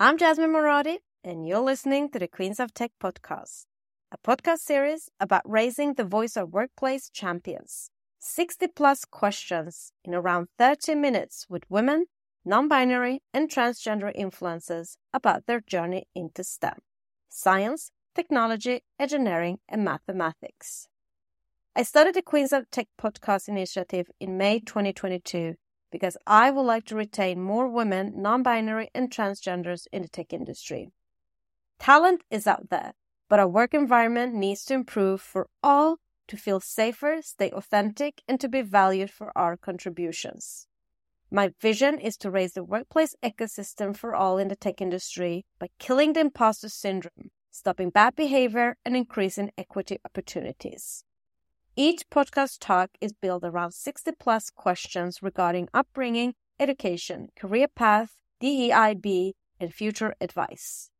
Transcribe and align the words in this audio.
I'm 0.00 0.16
Jasmine 0.16 0.52
Moradi, 0.52 0.98
and 1.24 1.44
you're 1.44 1.58
listening 1.58 2.08
to 2.10 2.20
the 2.20 2.28
Queens 2.28 2.60
of 2.60 2.72
Tech 2.72 2.92
podcast, 3.02 3.64
a 4.12 4.16
podcast 4.16 4.60
series 4.60 5.10
about 5.18 5.42
raising 5.44 5.94
the 5.94 6.04
voice 6.04 6.36
of 6.36 6.52
workplace 6.52 7.10
champions. 7.10 7.90
60 8.20 8.68
plus 8.68 9.04
questions 9.04 9.90
in 10.04 10.14
around 10.14 10.50
30 10.56 10.94
minutes 10.94 11.46
with 11.48 11.68
women, 11.68 12.06
non 12.44 12.68
binary, 12.68 13.22
and 13.34 13.50
transgender 13.50 14.16
influencers 14.16 14.98
about 15.12 15.46
their 15.46 15.60
journey 15.60 16.06
into 16.14 16.44
STEM 16.44 16.78
science, 17.28 17.90
technology, 18.14 18.84
engineering, 19.00 19.58
and 19.68 19.84
mathematics. 19.84 20.86
I 21.74 21.82
started 21.82 22.14
the 22.14 22.22
Queens 22.22 22.52
of 22.52 22.70
Tech 22.70 22.86
podcast 23.02 23.48
initiative 23.48 24.06
in 24.20 24.38
May 24.38 24.60
2022 24.60 25.56
because 25.90 26.16
I 26.26 26.50
would 26.50 26.62
like 26.62 26.84
to 26.86 26.96
retain 26.96 27.40
more 27.40 27.68
women, 27.68 28.14
non 28.16 28.42
binary, 28.42 28.90
and 28.94 29.10
transgenders 29.10 29.86
in 29.92 30.02
the 30.02 30.08
tech 30.08 30.32
industry. 30.32 30.90
Talent 31.78 32.22
is 32.30 32.46
out 32.46 32.70
there, 32.70 32.94
but 33.28 33.38
our 33.38 33.48
work 33.48 33.74
environment 33.74 34.34
needs 34.34 34.64
to 34.66 34.74
improve 34.74 35.20
for 35.20 35.48
all 35.62 35.98
to 36.28 36.36
feel 36.36 36.60
safer, 36.60 37.18
stay 37.22 37.50
authentic, 37.50 38.22
and 38.28 38.40
to 38.40 38.48
be 38.48 38.62
valued 38.62 39.10
for 39.10 39.36
our 39.36 39.56
contributions. 39.56 40.66
My 41.30 41.52
vision 41.60 41.98
is 41.98 42.16
to 42.18 42.30
raise 42.30 42.54
the 42.54 42.64
workplace 42.64 43.14
ecosystem 43.22 43.96
for 43.96 44.14
all 44.14 44.38
in 44.38 44.48
the 44.48 44.56
tech 44.56 44.80
industry 44.80 45.44
by 45.58 45.68
killing 45.78 46.14
the 46.14 46.20
imposter 46.20 46.68
syndrome, 46.68 47.30
stopping 47.50 47.90
bad 47.90 48.16
behavior, 48.16 48.76
and 48.84 48.96
increasing 48.96 49.50
equity 49.58 49.98
opportunities. 50.04 51.04
Each 51.80 52.02
podcast 52.10 52.56
talk 52.58 52.90
is 53.00 53.12
built 53.12 53.44
around 53.44 53.70
60 53.70 54.10
plus 54.18 54.50
questions 54.50 55.22
regarding 55.22 55.68
upbringing, 55.72 56.34
education, 56.58 57.28
career 57.36 57.68
path, 57.68 58.16
DEIB, 58.42 59.34
and 59.60 59.72
future 59.72 60.16
advice. 60.20 60.90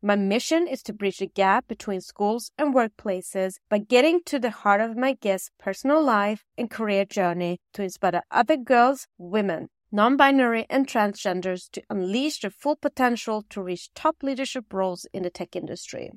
My 0.00 0.14
mission 0.14 0.68
is 0.68 0.80
to 0.84 0.92
bridge 0.92 1.18
the 1.18 1.26
gap 1.26 1.66
between 1.66 2.00
schools 2.00 2.52
and 2.56 2.72
workplaces 2.72 3.54
by 3.68 3.78
getting 3.78 4.20
to 4.26 4.38
the 4.38 4.50
heart 4.50 4.80
of 4.80 4.96
my 4.96 5.14
guests' 5.14 5.50
personal 5.58 6.00
life 6.00 6.44
and 6.56 6.70
career 6.70 7.04
journey 7.04 7.58
to 7.74 7.82
inspire 7.82 8.22
other 8.30 8.56
girls, 8.56 9.08
women, 9.18 9.70
non 9.90 10.16
binary, 10.16 10.66
and 10.70 10.86
transgenders 10.86 11.68
to 11.72 11.82
unleash 11.90 12.38
their 12.38 12.52
full 12.52 12.76
potential 12.76 13.42
to 13.50 13.60
reach 13.60 13.92
top 13.94 14.22
leadership 14.22 14.72
roles 14.72 15.04
in 15.12 15.24
the 15.24 15.30
tech 15.30 15.56
industry. 15.56 16.12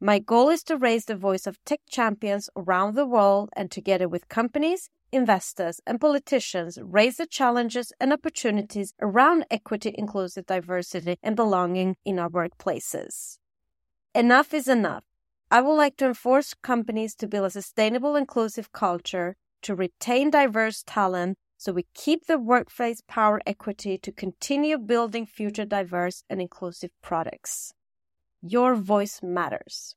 My 0.00 0.18
goal 0.18 0.48
is 0.48 0.62
to 0.64 0.76
raise 0.76 1.04
the 1.04 1.16
voice 1.16 1.46
of 1.46 1.62
tech 1.64 1.80
champions 1.88 2.50
around 2.56 2.94
the 2.94 3.06
world 3.06 3.50
and 3.54 3.70
together 3.70 4.08
with 4.08 4.28
companies, 4.28 4.90
investors, 5.12 5.80
and 5.86 6.00
politicians 6.00 6.78
raise 6.82 7.16
the 7.16 7.26
challenges 7.26 7.92
and 8.00 8.12
opportunities 8.12 8.92
around 9.00 9.46
equity, 9.50 9.94
inclusive 9.96 10.46
diversity, 10.46 11.16
and 11.22 11.36
belonging 11.36 11.96
in 12.04 12.18
our 12.18 12.28
workplaces. 12.28 13.38
Enough 14.14 14.52
is 14.52 14.68
enough. 14.68 15.04
I 15.50 15.60
would 15.60 15.74
like 15.74 15.96
to 15.98 16.06
enforce 16.06 16.54
companies 16.54 17.14
to 17.16 17.28
build 17.28 17.46
a 17.46 17.50
sustainable, 17.50 18.16
inclusive 18.16 18.72
culture, 18.72 19.36
to 19.62 19.74
retain 19.74 20.30
diverse 20.30 20.82
talent, 20.84 21.38
so 21.56 21.72
we 21.72 21.86
keep 21.94 22.26
the 22.26 22.38
workplace 22.38 23.00
power 23.06 23.40
equity 23.46 23.96
to 23.98 24.12
continue 24.12 24.76
building 24.76 25.24
future 25.24 25.64
diverse 25.64 26.24
and 26.28 26.40
inclusive 26.40 26.90
products. 27.00 27.72
Your 28.46 28.74
voice 28.74 29.22
matters. 29.22 29.96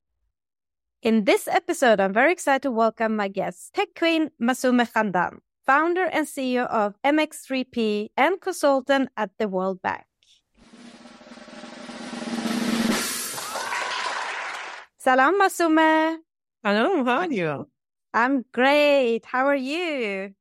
In 1.02 1.26
this 1.26 1.50
episode, 1.50 2.00
I'm 2.00 2.14
very 2.14 2.32
excited 2.32 2.62
to 2.62 2.72
welcome 2.72 3.14
my 3.14 3.28
guest, 3.28 3.74
tech 3.74 3.90
queen 3.94 4.30
Masoomeh 4.42 4.90
Khandan, 4.90 5.40
founder 5.66 6.06
and 6.06 6.26
CEO 6.26 6.66
of 6.68 6.96
MX3P 7.04 8.12
and 8.16 8.40
consultant 8.40 9.10
at 9.18 9.32
the 9.38 9.50
World 9.50 9.82
Bank. 9.82 10.06
Salam, 14.98 15.38
Masoomeh. 15.42 16.16
Hello, 16.64 17.04
how 17.04 17.18
are 17.18 17.32
you? 17.32 17.68
I'm 18.14 18.46
great. 18.54 19.26
How 19.26 19.46
are 19.48 19.58
you? 19.60 20.32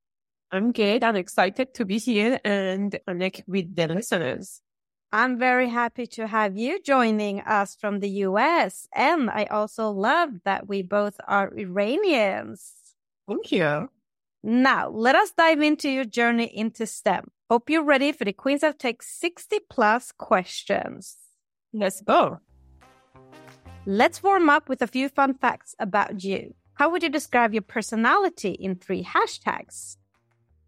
I'm 0.52 0.70
good. 0.70 1.02
I'm 1.02 1.16
excited 1.16 1.74
to 1.74 1.84
be 1.84 1.98
here 1.98 2.38
and 2.44 2.96
connect 3.04 3.42
with 3.48 3.74
the 3.74 3.88
listeners. 3.88 4.62
I'm 5.12 5.38
very 5.38 5.68
happy 5.68 6.06
to 6.08 6.26
have 6.26 6.56
you 6.56 6.80
joining 6.82 7.40
us 7.40 7.76
from 7.76 8.00
the 8.00 8.08
US. 8.26 8.88
And 8.94 9.30
I 9.30 9.44
also 9.44 9.90
love 9.90 10.30
that 10.44 10.68
we 10.68 10.82
both 10.82 11.20
are 11.26 11.52
Iranians. 11.56 12.72
Thank 13.28 13.52
you. 13.52 13.88
Now, 14.42 14.88
let 14.88 15.14
us 15.14 15.32
dive 15.36 15.60
into 15.60 15.88
your 15.88 16.04
journey 16.04 16.46
into 16.46 16.86
STEM. 16.86 17.30
Hope 17.50 17.70
you're 17.70 17.84
ready 17.84 18.12
for 18.12 18.24
the 18.24 18.32
Queens 18.32 18.62
of 18.62 18.78
Tech 18.78 19.02
60 19.02 19.58
plus 19.70 20.12
questions. 20.12 21.16
Let's 21.72 22.00
go. 22.00 22.40
Let's 23.86 24.22
warm 24.22 24.50
up 24.50 24.68
with 24.68 24.82
a 24.82 24.86
few 24.86 25.08
fun 25.08 25.34
facts 25.34 25.74
about 25.78 26.24
you. 26.24 26.54
How 26.74 26.90
would 26.90 27.02
you 27.02 27.08
describe 27.08 27.54
your 27.54 27.62
personality 27.62 28.50
in 28.50 28.74
three 28.74 29.04
hashtags? 29.04 29.96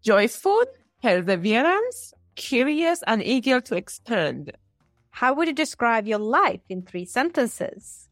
Joyful, 0.03 0.63
perseverance, 1.03 2.13
curious 2.39 3.03
and 3.05 3.21
eager 3.21 3.59
to 3.59 3.75
expand. 3.75 4.53
How 5.11 5.33
would 5.33 5.49
you 5.49 5.53
describe 5.53 6.07
your 6.07 6.19
life 6.19 6.61
in 6.69 6.81
three 6.83 7.05
sentences? 7.05 8.07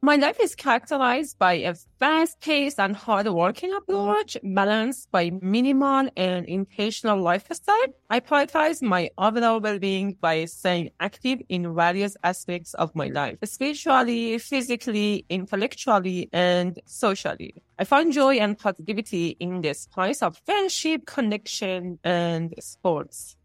My 0.00 0.16
life 0.16 0.38
is 0.40 0.54
characterized 0.54 1.38
by 1.38 1.54
a 1.54 1.74
fast 1.98 2.40
paced 2.40 2.78
and 2.78 2.94
hard 2.94 3.26
working 3.28 3.72
approach, 3.72 4.36
balanced 4.42 5.10
by 5.10 5.30
minimal 5.42 6.08
and 6.16 6.46
intentional 6.46 7.20
lifestyle. 7.20 7.90
I 8.08 8.20
prioritize 8.20 8.80
my 8.80 9.10
overall 9.18 9.60
well 9.60 9.78
being 9.78 10.16
by 10.20 10.44
staying 10.44 10.90
active 11.00 11.40
in 11.48 11.74
various 11.74 12.16
aspects 12.22 12.74
of 12.74 12.94
my 12.94 13.08
life, 13.08 13.38
spiritually, 13.44 14.38
physically, 14.38 15.24
intellectually, 15.28 16.28
and 16.32 16.78
socially. 16.84 17.62
I 17.78 17.84
find 17.84 18.12
joy 18.12 18.36
and 18.36 18.56
positivity 18.58 19.36
in 19.40 19.62
the 19.62 19.74
spice 19.74 20.22
of 20.22 20.40
friendship, 20.46 21.06
connection, 21.06 21.98
and 22.04 22.54
sports. 22.60 23.37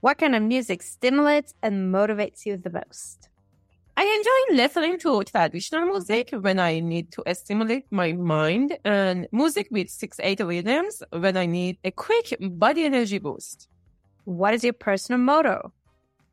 What 0.00 0.18
kind 0.18 0.36
of 0.36 0.42
music 0.44 0.82
stimulates 0.84 1.54
and 1.60 1.92
motivates 1.92 2.46
you 2.46 2.56
the 2.56 2.70
most? 2.70 3.28
I 3.96 4.04
enjoy 4.04 4.62
listening 4.62 4.96
to 5.00 5.24
traditional 5.24 5.86
music 5.86 6.30
when 6.30 6.60
I 6.60 6.78
need 6.78 7.10
to 7.12 7.24
stimulate 7.34 7.86
my 7.90 8.12
mind 8.12 8.78
and 8.84 9.26
music 9.32 9.66
with 9.72 9.88
6-8 9.88 10.46
rhythms 10.46 11.02
when 11.10 11.36
I 11.36 11.46
need 11.46 11.78
a 11.82 11.90
quick 11.90 12.36
body 12.40 12.84
energy 12.84 13.18
boost. 13.18 13.66
What 14.22 14.54
is 14.54 14.62
your 14.62 14.74
personal 14.74 15.20
motto? 15.20 15.72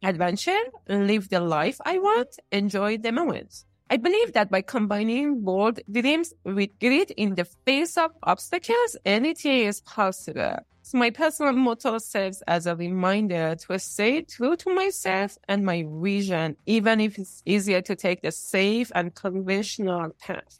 Adventure, 0.04 0.62
live 0.88 1.30
the 1.30 1.40
life 1.40 1.82
I 1.84 1.98
want, 1.98 2.38
enjoy 2.52 3.00
the 3.00 3.12
moment. 3.12 3.64
I 3.90 3.98
believe 3.98 4.34
that 4.34 4.52
by 4.52 4.62
combining 4.62 5.42
bold 5.42 5.80
dreams 5.92 6.36
with 6.44 6.70
grit 6.80 7.10
in 7.18 7.34
the 7.34 7.46
face 7.66 7.98
of 7.98 8.12
obstacles, 8.22 8.96
anything 9.06 9.62
is 9.62 9.82
possible. 9.82 10.58
So 10.88 11.00
my 11.00 11.10
personal 11.10 11.54
motto 11.54 11.98
serves 11.98 12.44
as 12.44 12.68
a 12.68 12.76
reminder 12.76 13.56
to 13.56 13.80
stay 13.80 14.22
true 14.22 14.56
to 14.58 14.72
myself 14.72 15.36
and 15.48 15.66
my 15.66 15.84
vision, 15.88 16.58
even 16.68 17.02
if 17.02 17.18
it's 17.18 17.42
easier 17.44 17.82
to 17.82 17.96
take 17.96 18.22
the 18.22 18.32
safe 18.32 18.92
and 18.94 19.12
conventional 19.16 20.12
path. 20.22 20.60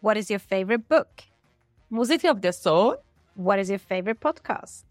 What 0.00 0.16
is 0.16 0.28
your 0.28 0.40
favorite 0.40 0.88
book? 0.88 1.22
Music 1.88 2.24
of 2.24 2.42
the 2.42 2.52
Soul. 2.52 2.96
What 3.36 3.60
is 3.60 3.70
your 3.70 3.78
favorite 3.78 4.18
podcast? 4.18 4.82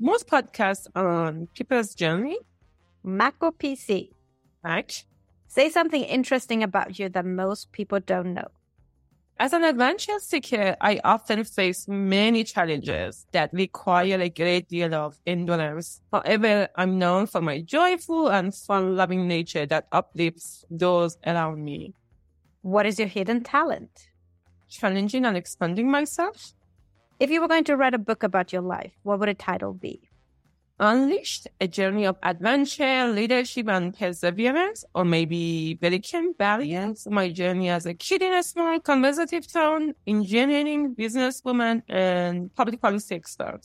Most 0.00 0.28
podcasts 0.28 0.86
on 0.96 1.48
people's 1.54 1.94
journey. 1.94 2.38
Mac 3.04 3.34
or 3.42 3.52
PC? 3.52 4.12
Mac. 4.64 4.92
Say 5.46 5.68
something 5.68 6.04
interesting 6.04 6.62
about 6.62 6.98
you 6.98 7.10
that 7.10 7.26
most 7.26 7.70
people 7.72 8.00
don't 8.00 8.32
know. 8.32 8.48
As 9.38 9.52
an 9.52 9.64
adventure 9.64 10.18
seeker, 10.20 10.76
I 10.80 11.00
often 11.02 11.42
face 11.42 11.88
many 11.88 12.44
challenges 12.44 13.26
that 13.32 13.52
require 13.52 14.20
a 14.20 14.28
great 14.28 14.68
deal 14.68 14.94
of 14.94 15.18
endurance. 15.26 16.00
However, 16.12 16.68
I'm 16.76 16.98
known 16.98 17.26
for 17.26 17.40
my 17.40 17.60
joyful 17.60 18.28
and 18.28 18.54
fun 18.54 18.94
loving 18.94 19.26
nature 19.26 19.66
that 19.66 19.88
uplifts 19.90 20.64
those 20.70 21.16
around 21.26 21.64
me. 21.64 21.94
What 22.60 22.86
is 22.86 23.00
your 23.00 23.08
hidden 23.08 23.42
talent? 23.42 24.10
Challenging 24.68 25.24
and 25.24 25.36
expanding 25.36 25.90
myself. 25.90 26.54
If 27.18 27.30
you 27.30 27.40
were 27.40 27.48
going 27.48 27.64
to 27.64 27.76
write 27.76 27.94
a 27.94 27.98
book 27.98 28.22
about 28.22 28.52
your 28.52 28.62
life, 28.62 28.92
what 29.02 29.18
would 29.18 29.28
the 29.28 29.34
title 29.34 29.72
be? 29.72 30.08
Unleashed, 30.80 31.46
a 31.60 31.68
journey 31.68 32.06
of 32.06 32.16
adventure, 32.22 33.06
leadership, 33.08 33.68
and 33.68 33.96
perseverance, 33.96 34.84
or 34.94 35.04
maybe 35.04 35.74
breaking 35.74 36.32
barriers. 36.32 37.06
My 37.08 37.30
journey 37.30 37.68
as 37.68 37.86
a 37.86 37.94
kid 37.94 38.22
in 38.22 38.32
a 38.32 38.42
small, 38.42 38.80
conservative 38.80 39.46
town, 39.52 39.94
engineering, 40.06 40.94
businesswoman, 40.96 41.82
and 41.88 42.52
public 42.54 42.80
policy 42.80 43.14
expert. 43.14 43.62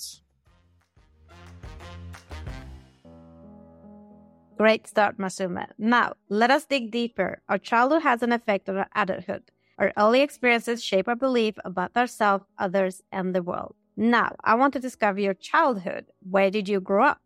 Great 4.57 4.87
start, 4.87 5.17
Masoomeh. 5.17 5.69
Now, 5.77 6.13
let 6.29 6.51
us 6.51 6.65
dig 6.65 6.91
deeper. 6.91 7.41
Our 7.47 7.57
childhood 7.57 8.01
has 8.01 8.21
an 8.21 8.31
effect 8.31 8.69
on 8.69 8.77
our 8.77 8.89
adulthood. 8.95 9.43
Our 9.79 9.93
early 9.97 10.21
experiences 10.21 10.83
shape 10.83 11.07
our 11.07 11.15
belief 11.15 11.55
about 11.63 11.95
ourselves, 11.95 12.45
others, 12.57 13.01
and 13.11 13.33
the 13.33 13.43
world. 13.43 13.75
Now, 13.97 14.35
I 14.43 14.53
want 14.53 14.73
to 14.73 14.79
discover 14.79 15.19
your 15.19 15.33
childhood. 15.33 16.05
Where 16.29 16.51
did 16.51 16.69
you 16.69 16.79
grow 16.79 17.05
up? 17.05 17.19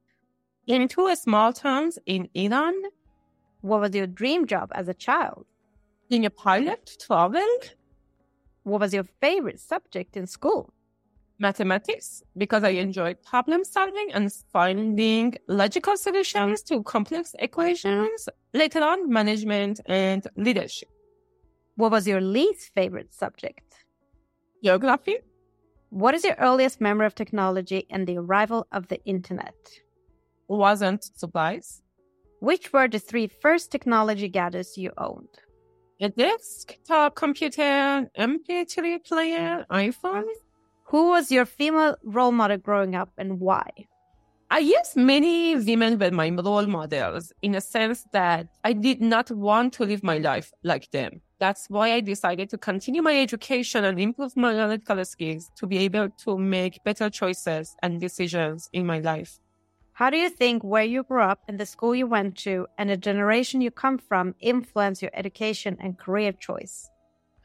In 0.68 0.88
two 0.88 1.13
small 1.15 1.51
towns 1.51 2.00
in 2.06 2.29
Iran. 2.33 2.73
What 3.59 3.81
was 3.81 3.94
your 3.94 4.07
dream 4.07 4.47
job 4.47 4.71
as 4.73 4.88
a 4.88 4.94
child? 4.94 5.45
Being 6.09 6.25
a 6.25 6.29
pilot, 6.29 6.97
travel, 7.00 7.45
What 8.63 8.79
was 8.79 8.94
your 8.94 9.03
favorite 9.19 9.59
subject 9.59 10.15
in 10.15 10.27
school? 10.27 10.73
mathematics, 11.39 12.21
because 12.38 12.63
I 12.63 12.69
enjoyed 12.69 13.18
problem 13.23 13.63
solving 13.63 14.09
and 14.13 14.31
finding 14.53 15.33
logical 15.47 15.97
solutions 15.97 16.62
to 16.63 16.83
complex 16.83 17.35
equations. 17.39 18.29
Later 18.53 18.83
on, 18.83 19.12
management 19.12 19.79
and 19.88 20.25
leadership. 20.38 20.89
What 21.75 21.91
was 21.91 22.07
your 22.07 22.21
least 22.21 22.71
favorite 22.75 23.12
subject? 23.13 23.73
Geography, 24.63 25.18
What 25.92 26.16
is 26.16 26.24
your 26.24 26.36
earliest 26.40 26.80
memory 26.80 27.06
of 27.06 27.16
technology 27.16 27.86
and 27.90 28.08
the 28.08 28.18
arrival 28.18 28.66
of 28.72 28.88
the 28.88 29.04
internet? 29.04 29.56
wasn't 30.48 31.04
supplies. 31.04 31.82
Which 32.40 32.72
were 32.72 32.88
the 32.88 32.98
three 32.98 33.28
first 33.28 33.72
technology 33.72 34.30
gadgets 34.30 34.78
you 34.78 34.92
owned? 34.98 35.28
A 36.00 36.08
desktop 36.08 37.16
computer, 37.16 38.10
MP3 38.18 39.04
player, 39.04 39.66
iPhone. 39.70 40.24
Who 40.86 41.10
was 41.10 41.30
your 41.30 41.46
female 41.46 41.98
role 42.06 42.32
model 42.32 42.58
growing 42.58 42.96
up 42.96 43.10
and 43.18 43.42
why? 43.42 43.70
I 44.50 44.60
used 44.60 44.96
many 44.96 45.58
women 45.58 46.00
were 46.00 46.12
my 46.12 46.30
role 46.30 46.68
models 46.68 47.34
in 47.42 47.56
a 47.56 47.62
sense 47.62 48.06
that 48.14 48.48
I 48.64 48.72
did 48.72 49.02
not 49.02 49.30
want 49.30 49.74
to 49.74 49.84
live 49.84 50.04
my 50.04 50.20
life 50.20 50.54
like 50.64 50.90
them. 50.92 51.22
That's 51.42 51.66
why 51.72 51.94
I 51.94 52.02
decided 52.02 52.52
to 52.52 52.60
continue 52.60 53.02
my 53.02 53.20
education 53.20 53.84
and 53.84 54.00
improve 54.00 54.38
my 54.38 54.52
analytical 54.52 55.04
skills 55.04 55.50
to 55.56 55.66
be 55.66 55.80
able 55.80 56.10
to 56.24 56.38
make 56.38 56.84
better 56.84 57.10
choices 57.10 57.76
and 57.82 58.00
decisions 58.00 58.70
in 58.74 58.86
my 58.86 59.00
life. 59.00 59.40
How 59.94 60.12
do 60.12 60.18
you 60.18 60.30
think 60.30 60.64
where 60.64 60.84
you 60.84 61.02
grew 61.02 61.24
up 61.24 61.40
and 61.48 61.60
the 61.60 61.66
school 61.66 61.96
you 61.96 62.06
went 62.06 62.38
to 62.46 62.68
and 62.78 62.92
the 62.92 62.96
generation 62.96 63.60
you 63.60 63.72
come 63.72 63.98
from 63.98 64.36
influence 64.40 65.02
your 65.02 65.10
education 65.16 65.78
and 65.80 65.98
career 65.98 66.32
choice? 66.32 66.92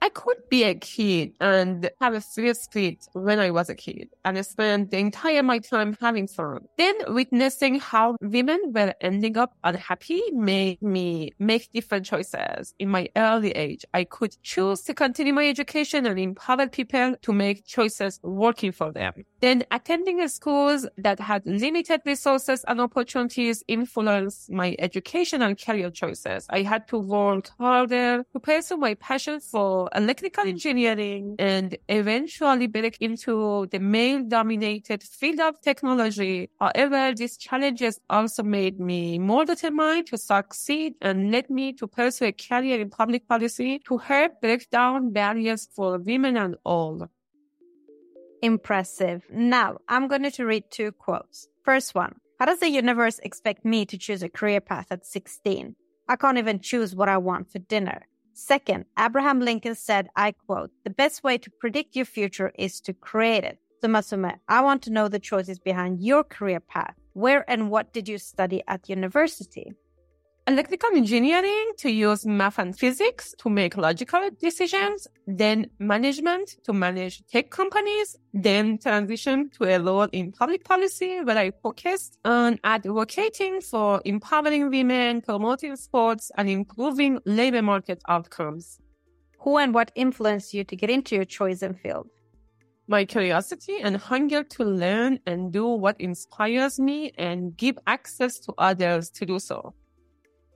I 0.01 0.09
could 0.11 0.49
be 0.49 0.63
a 0.65 0.75
kid 0.75 1.33
and 1.41 1.91
have 2.01 2.15
a 2.15 2.21
serious 2.21 2.63
split 2.63 3.07
when 3.13 3.39
I 3.39 3.51
was 3.51 3.69
a 3.69 3.75
kid 3.75 4.09
and 4.25 4.45
spend 4.45 4.91
the 4.91 4.99
entire 4.99 5.43
my 5.43 5.59
time 5.59 5.97
having 6.01 6.29
fun. 6.29 6.67
Then 6.77 6.95
witnessing 7.09 7.81
how 7.81 8.17
women 8.21 8.73
were 8.75 8.95
ending 9.01 9.37
up 9.39 9.57
unhappy 9.65 10.23
made 10.33 10.83
me 10.83 11.33
make 11.39 11.73
different 11.73 12.07
choices. 12.07 12.75
In 12.79 12.89
my 12.91 13.09
early 13.17 13.51
age, 13.53 13.85
I 13.95 14.05
could 14.05 14.37
choose 14.43 14.83
to 14.83 14.95
continue 14.95 15.33
my 15.33 15.49
education 15.49 16.07
and 16.07 16.19
empower 16.19 16.69
people 16.69 17.17
to 17.23 17.33
make 17.33 17.67
choices 17.67 18.21
working 18.23 18.73
for 18.73 18.93
them. 18.93 19.25
Then 19.41 19.65
attending 19.71 20.27
schools 20.29 20.87
that 20.99 21.21
had 21.21 21.43
limited 21.47 22.03
resources 22.05 22.65
and 22.69 22.81
opportunities 22.81 23.63
influenced 23.69 24.51
my 24.51 24.77
education 24.79 25.43
and 25.43 25.61
career 25.61 25.91
choices. 25.91 26.47
I 26.51 26.63
had 26.63 26.87
to 26.89 26.99
work 26.99 27.51
harder 27.59 28.25
to 28.33 28.41
pursue 28.41 28.77
my 28.77 28.95
passion 28.95 29.41
for 29.41 29.86
electrical 29.95 30.47
engineering 30.47 31.37
and 31.39 31.77
eventually 31.89 32.67
break 32.67 32.97
into 33.01 33.67
the 33.71 33.79
male 33.79 34.23
dominated 34.25 35.03
field 35.03 35.41
of 35.41 35.61
technology. 35.61 36.51
However, 36.61 37.15
these 37.15 37.37
challenges 37.37 38.01
also 38.09 38.43
made 38.43 38.81
me 38.81 39.19
more 39.19 39.45
determined 39.45 40.07
to 40.09 40.19
succeed 40.19 40.95
and 41.01 41.31
led 41.31 41.51
me 41.51 41.73
to 41.75 41.87
pursue 41.87 42.27
a 42.27 42.33
career 42.33 42.81
in 42.81 42.91
public 42.91 43.29
policy 43.29 43.81
to 43.87 43.99
help 43.99 44.41
break 44.41 44.69
down 44.71 45.13
barriers 45.13 45.69
for 45.75 45.99
women 45.99 46.37
and 46.37 46.57
all. 46.65 47.09
Impressive. 48.43 49.25
Now, 49.31 49.79
I'm 49.89 50.09
going 50.09 50.31
to 50.31 50.45
read 50.45 50.71
two 50.71 50.93
quotes. 50.93 51.49
First 51.65 51.95
one 51.95 52.17
How 52.39 52.47
does 52.47 52.61
the 52.61 52.69
universe 52.69 53.19
expect 53.23 53.65
me 53.65 53.87
to 53.87 53.99
choose 53.99 54.23
a 54.23 54.29
career 54.29 54.61
path 54.61 54.87
at 54.91 55.07
16? 55.07 55.75
I 56.09 56.17
can't 56.17 56.39
even 56.39 56.61
choose 56.61 56.95
what 56.95 57.09
I 57.09 57.19
want 57.19 57.51
for 57.51 57.59
dinner. 57.59 58.07
Second, 58.39 58.85
Abraham 58.99 59.41
Lincoln 59.41 59.75
said, 59.75 60.11
I 60.15 60.33
quote, 60.33 60.71
the 60.85 60.91
best 60.91 61.25
way 61.25 61.39
to 61.39 61.51
predict 61.59 61.97
your 61.97 62.05
future 62.05 62.53
is 62.59 62.83
to 62.83 62.93
create 62.93 63.45
it. 63.45 63.59
So, 63.81 63.89
Masoomeh, 63.89 64.37
I 64.47 64.61
want 64.61 64.83
to 64.83 64.91
know 64.91 65.09
the 65.09 65.19
choices 65.19 65.59
behind 65.59 66.03
your 66.03 66.23
career 66.23 66.61
path. 66.61 66.95
Where 67.15 67.51
and 67.51 67.71
what 67.71 67.95
did 67.95 68.09
you 68.09 68.19
study 68.19 68.63
at 68.69 68.91
university? 68.91 69.73
Electrical 70.49 70.91
engineering 70.95 71.73
to 71.77 71.91
use 71.91 72.25
math 72.25 72.59
and 72.61 72.79
physics 72.79 73.35
to 73.39 73.51
make 73.51 73.77
logical 73.77 74.31
decisions, 74.41 75.09
then 75.27 75.69
management 75.81 76.57
to 76.65 76.73
manage 76.73 77.27
tech 77.27 77.51
companies, 77.51 78.17
then 78.33 78.79
transition 78.79 79.51
to 79.51 79.65
a 79.65 79.81
role 79.81 80.09
in 80.13 80.31
public 80.31 80.65
policy 80.65 81.21
where 81.25 81.37
I 81.37 81.51
focused 81.51 82.19
on 82.25 82.61
advocating 82.63 83.61
for 83.61 84.01
empowering 84.05 84.71
women, 84.71 85.21
promoting 85.21 85.75
sports, 85.75 86.31
and 86.37 86.49
improving 86.49 87.19
labor 87.25 87.63
market 87.63 88.01
outcomes. 88.09 88.79
Who 89.41 89.59
and 89.59 89.75
what 89.75 89.91
influenced 89.97 90.55
you 90.55 90.63
to 90.63 90.77
get 90.77 90.91
into 90.91 91.17
your 91.17 91.25
chosen 91.25 91.75
field? 91.75 92.09
My 92.87 93.05
curiosity 93.05 93.79
and 93.83 93.97
hunger 93.97 94.45
to 94.45 94.65
learn 94.65 95.19
and 95.27 95.53
do 95.53 95.67
what 95.67 96.01
inspires 96.01 96.79
me 96.79 97.11
and 97.19 97.57
give 97.57 97.77
access 97.89 98.39
to 98.41 98.55
others 98.59 99.11
to 99.11 99.27
do 99.27 99.41
so. 99.41 99.75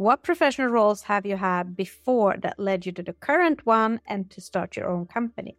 What 0.01 0.23
professional 0.23 0.69
roles 0.69 1.03
have 1.03 1.27
you 1.27 1.37
had 1.37 1.77
before 1.77 2.35
that 2.39 2.59
led 2.59 2.87
you 2.87 2.93
to 2.93 3.03
the 3.03 3.13
current 3.13 3.67
one 3.67 4.01
and 4.07 4.31
to 4.31 4.41
start 4.41 4.75
your 4.75 4.89
own 4.89 5.05
company? 5.05 5.59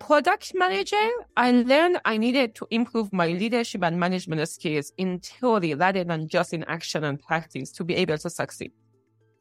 Product 0.00 0.50
manager, 0.56 1.08
I 1.36 1.52
learned 1.52 2.00
I 2.04 2.16
needed 2.16 2.56
to 2.56 2.66
improve 2.72 3.12
my 3.12 3.28
leadership 3.28 3.84
and 3.84 4.00
management 4.00 4.48
skills 4.48 4.92
in 4.96 5.20
theory 5.20 5.74
rather 5.74 6.02
than 6.02 6.26
just 6.26 6.52
in 6.52 6.64
action 6.64 7.04
and 7.04 7.22
practice 7.22 7.70
to 7.74 7.84
be 7.84 7.94
able 7.94 8.18
to 8.18 8.28
succeed. 8.28 8.72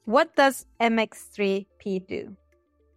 What 0.06 0.36
does 0.36 0.68
MX3P 0.80 2.08
do? 2.08 2.38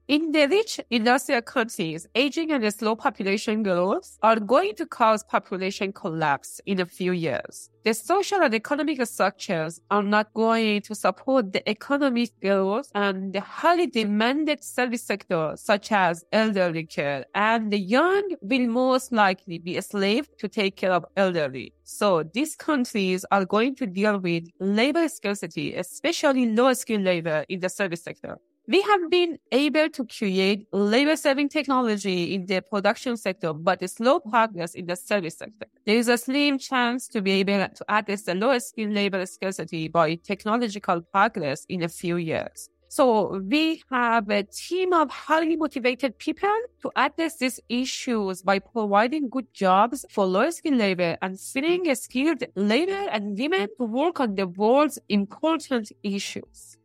In 0.08 0.32
the 0.32 0.49
rich 0.49 0.81
industrial 0.90 1.43
countries, 1.43 2.08
aging 2.16 2.50
and 2.50 2.75
slow 2.75 2.96
population 2.96 3.62
growth 3.62 4.19
are 4.20 4.40
going 4.40 4.75
to 4.75 4.84
cause 4.84 5.22
population 5.22 5.93
collapse 5.93 6.60
in 6.66 6.81
a 6.81 6.87
few 6.87 7.12
years. 7.12 7.70
The 7.84 7.94
social 7.94 8.43
and 8.43 8.52
economic 8.52 9.06
structures 9.06 9.81
are 9.93 10.02
not 10.02 10.34
going 10.34 10.82
to 10.82 10.96
support 10.96 11.52
the 11.52 11.66
economic 11.69 12.31
growth 12.40 12.90
and 12.96 13.32
the 13.32 13.40
highly 13.40 13.87
demanded 13.87 14.64
service 14.64 15.04
sector, 15.04 15.52
such 15.56 15.93
as 15.93 16.25
elderly 16.32 16.84
care. 16.84 17.25
And 17.37 17.72
the 17.72 17.78
young 17.78 18.28
will 18.43 18.66
most 18.66 19.12
likely 19.12 19.58
be 19.58 19.76
a 19.76 19.82
slave 19.82 20.28
to 20.38 20.49
take 20.49 20.76
care 20.76 20.93
of 20.93 21.06
elderly. 21.16 21.75
So 21.84 22.25
these 22.25 22.56
countries 22.56 23.25
are 23.31 23.44
going 23.44 23.76
to 23.76 23.87
deal 23.87 24.19
with 24.19 24.49
labor 24.58 25.08
scarcity, 25.08 25.76
especially 25.76 26.52
low 26.52 26.72
skilled 26.72 27.04
labor 27.04 27.44
in 27.49 27.60
the 27.60 27.69
service 27.69 28.02
sector. 28.02 28.38
We 28.69 28.81
have 28.83 29.11
been 29.11 29.38
able 29.50 29.88
to 29.88 30.07
create 30.07 30.69
labor 30.73 31.16
saving 31.16 31.49
technology 31.49 32.33
in 32.33 32.47
the 32.47 32.62
production 32.62 33.16
sector, 33.16 33.52
but 33.52 33.88
slow 33.90 34.21
progress 34.21 34.75
in 34.75 34.87
the 34.87 34.95
service 34.95 35.38
sector. 35.38 35.66
There 35.85 35.97
is 35.97 36.07
a 36.07 36.16
slim 36.16 36.59
chance 36.59 37.09
to 37.09 37.21
be 37.21 37.33
able 37.33 37.66
to 37.66 37.85
address 37.88 38.23
the 38.23 38.37
low 38.37 38.57
skilled 38.61 38.92
labor 38.92 39.26
scarcity 39.26 39.88
by 39.88 40.14
technological 40.14 41.00
progress 41.00 41.66
in 41.69 41.83
a 41.83 41.88
few 41.88 42.19
years. 42.19 42.69
So 42.88 43.40
we 43.40 43.83
have 43.90 44.31
a 44.31 44.45
team 44.45 44.92
of 44.92 45.11
highly 45.11 45.57
motivated 45.57 46.19
people 46.19 46.57
to 46.83 46.92
address 46.95 47.38
these 47.38 47.59
issues 47.69 48.42
by 48.42 48.61
providing 48.61 49.28
good 49.28 49.52
jobs 49.52 50.04
for 50.09 50.25
low 50.25 50.50
skilled 50.50 50.76
labor 50.76 51.16
and 51.21 51.40
filling 51.40 51.92
skilled 51.97 52.45
labor 52.54 53.09
and 53.11 53.37
women 53.37 53.69
to 53.81 53.87
work 53.87 54.21
on 54.21 54.37
the 54.37 54.47
world's 54.47 55.00
important 55.09 55.90
issues. 56.04 56.76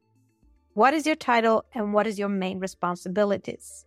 What 0.77 0.93
is 0.93 1.07
your 1.07 1.15
title 1.15 1.65
and 1.74 1.91
what 1.91 2.05
is 2.05 2.19
your 2.19 2.29
main 2.29 2.60
responsibilities? 2.60 3.87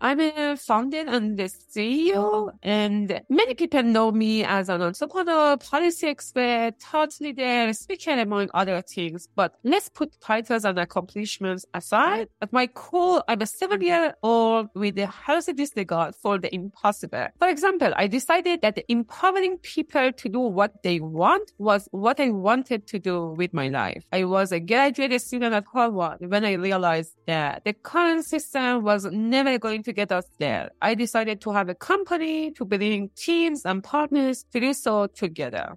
I'm 0.00 0.20
a 0.20 0.56
founder 0.56 1.04
and 1.06 1.36
the 1.36 1.44
CEO, 1.44 2.14
oh. 2.16 2.52
and 2.62 3.20
many 3.28 3.54
people 3.54 3.82
know 3.82 4.12
me 4.12 4.44
as 4.44 4.68
an 4.68 4.80
entrepreneur, 4.80 5.56
policy 5.56 6.06
expert, 6.06 6.74
thought 6.80 7.10
leader, 7.20 7.72
speaker, 7.72 8.12
among 8.12 8.48
other 8.54 8.80
things. 8.82 9.28
But 9.34 9.54
let's 9.64 9.88
put 9.88 10.20
titles 10.20 10.64
and 10.64 10.78
accomplishments 10.78 11.66
aside. 11.74 12.28
At 12.40 12.52
my 12.52 12.68
core, 12.68 13.24
I'm 13.26 13.42
a 13.42 13.46
seven 13.46 13.80
year 13.80 14.14
old 14.22 14.68
with 14.74 14.98
a 14.98 15.06
healthy 15.06 15.52
disregard 15.52 16.14
for 16.14 16.38
the 16.38 16.54
impossible. 16.54 17.26
For 17.40 17.48
example, 17.48 17.92
I 17.96 18.06
decided 18.06 18.62
that 18.62 18.78
empowering 18.88 19.58
people 19.58 20.12
to 20.12 20.28
do 20.28 20.40
what 20.40 20.82
they 20.84 21.00
want 21.00 21.52
was 21.58 21.88
what 21.90 22.20
I 22.20 22.30
wanted 22.30 22.86
to 22.86 23.00
do 23.00 23.30
with 23.30 23.52
my 23.52 23.68
life. 23.68 24.04
I 24.12 24.24
was 24.24 24.52
a 24.52 24.60
graduate 24.60 25.20
student 25.20 25.54
at 25.54 25.64
Harvard 25.72 26.18
when 26.20 26.44
I 26.44 26.52
realized 26.52 27.14
that 27.26 27.64
the 27.64 27.72
current 27.72 28.24
system 28.24 28.84
was 28.84 29.04
never 29.06 29.58
going 29.58 29.82
to 29.82 29.87
get 29.92 30.12
us 30.12 30.26
there. 30.38 30.70
I 30.82 30.94
decided 30.94 31.40
to 31.42 31.52
have 31.52 31.68
a 31.68 31.74
company 31.74 32.50
to 32.52 32.64
bring 32.64 33.10
teams 33.16 33.64
and 33.64 33.82
partners 33.82 34.44
to 34.52 34.60
do 34.60 34.72
so 34.72 35.06
together. 35.06 35.76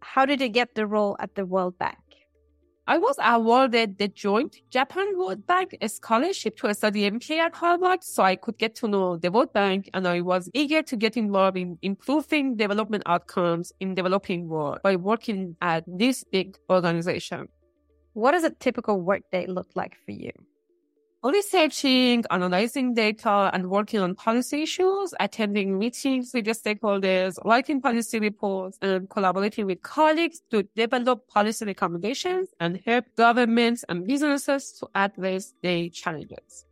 How 0.00 0.26
did 0.26 0.40
you 0.40 0.48
get 0.48 0.74
the 0.74 0.86
role 0.86 1.16
at 1.20 1.34
the 1.34 1.46
World 1.46 1.78
Bank? 1.78 1.98
I 2.86 2.98
was 2.98 3.14
awarded 3.22 3.98
the 3.98 4.08
joint 4.08 4.56
Japan 4.70 5.16
World 5.16 5.46
Bank 5.46 5.76
scholarship 5.86 6.56
to 6.56 6.74
study 6.74 7.08
MBA 7.08 7.38
at 7.38 7.54
Harvard, 7.54 8.02
so 8.02 8.24
I 8.24 8.34
could 8.34 8.58
get 8.58 8.74
to 8.76 8.88
know 8.88 9.16
the 9.16 9.30
World 9.30 9.52
Bank, 9.52 9.88
and 9.94 10.08
I 10.08 10.22
was 10.22 10.50
eager 10.54 10.82
to 10.82 10.96
get 10.96 11.16
involved 11.16 11.56
in 11.56 11.78
improving 11.82 12.56
development 12.56 13.04
outcomes 13.06 13.72
in 13.78 13.94
developing 13.94 14.48
world 14.48 14.80
by 14.82 14.96
working 14.96 15.56
at 15.60 15.84
this 15.86 16.24
big 16.24 16.56
organization. 16.68 17.46
What 18.14 18.32
does 18.32 18.42
a 18.42 18.50
typical 18.50 19.00
workday 19.00 19.46
look 19.46 19.68
like 19.76 19.94
for 20.04 20.10
you? 20.10 20.32
Researching, 21.22 22.24
analyzing 22.30 22.94
data, 22.94 23.50
and 23.52 23.68
working 23.68 24.00
on 24.00 24.14
policy 24.14 24.62
issues, 24.62 25.12
attending 25.20 25.78
meetings 25.78 26.30
with 26.32 26.46
the 26.46 26.52
stakeholders, 26.52 27.36
writing 27.44 27.78
policy 27.78 28.18
reports, 28.18 28.78
and 28.80 29.08
collaborating 29.10 29.66
with 29.66 29.82
colleagues 29.82 30.40
to 30.50 30.62
develop 30.74 31.28
policy 31.28 31.66
recommendations 31.66 32.48
and 32.58 32.80
help 32.86 33.04
governments 33.16 33.84
and 33.90 34.06
businesses 34.06 34.72
to 34.72 34.88
address 34.94 35.52
their 35.62 35.90
challenges. 35.90 36.64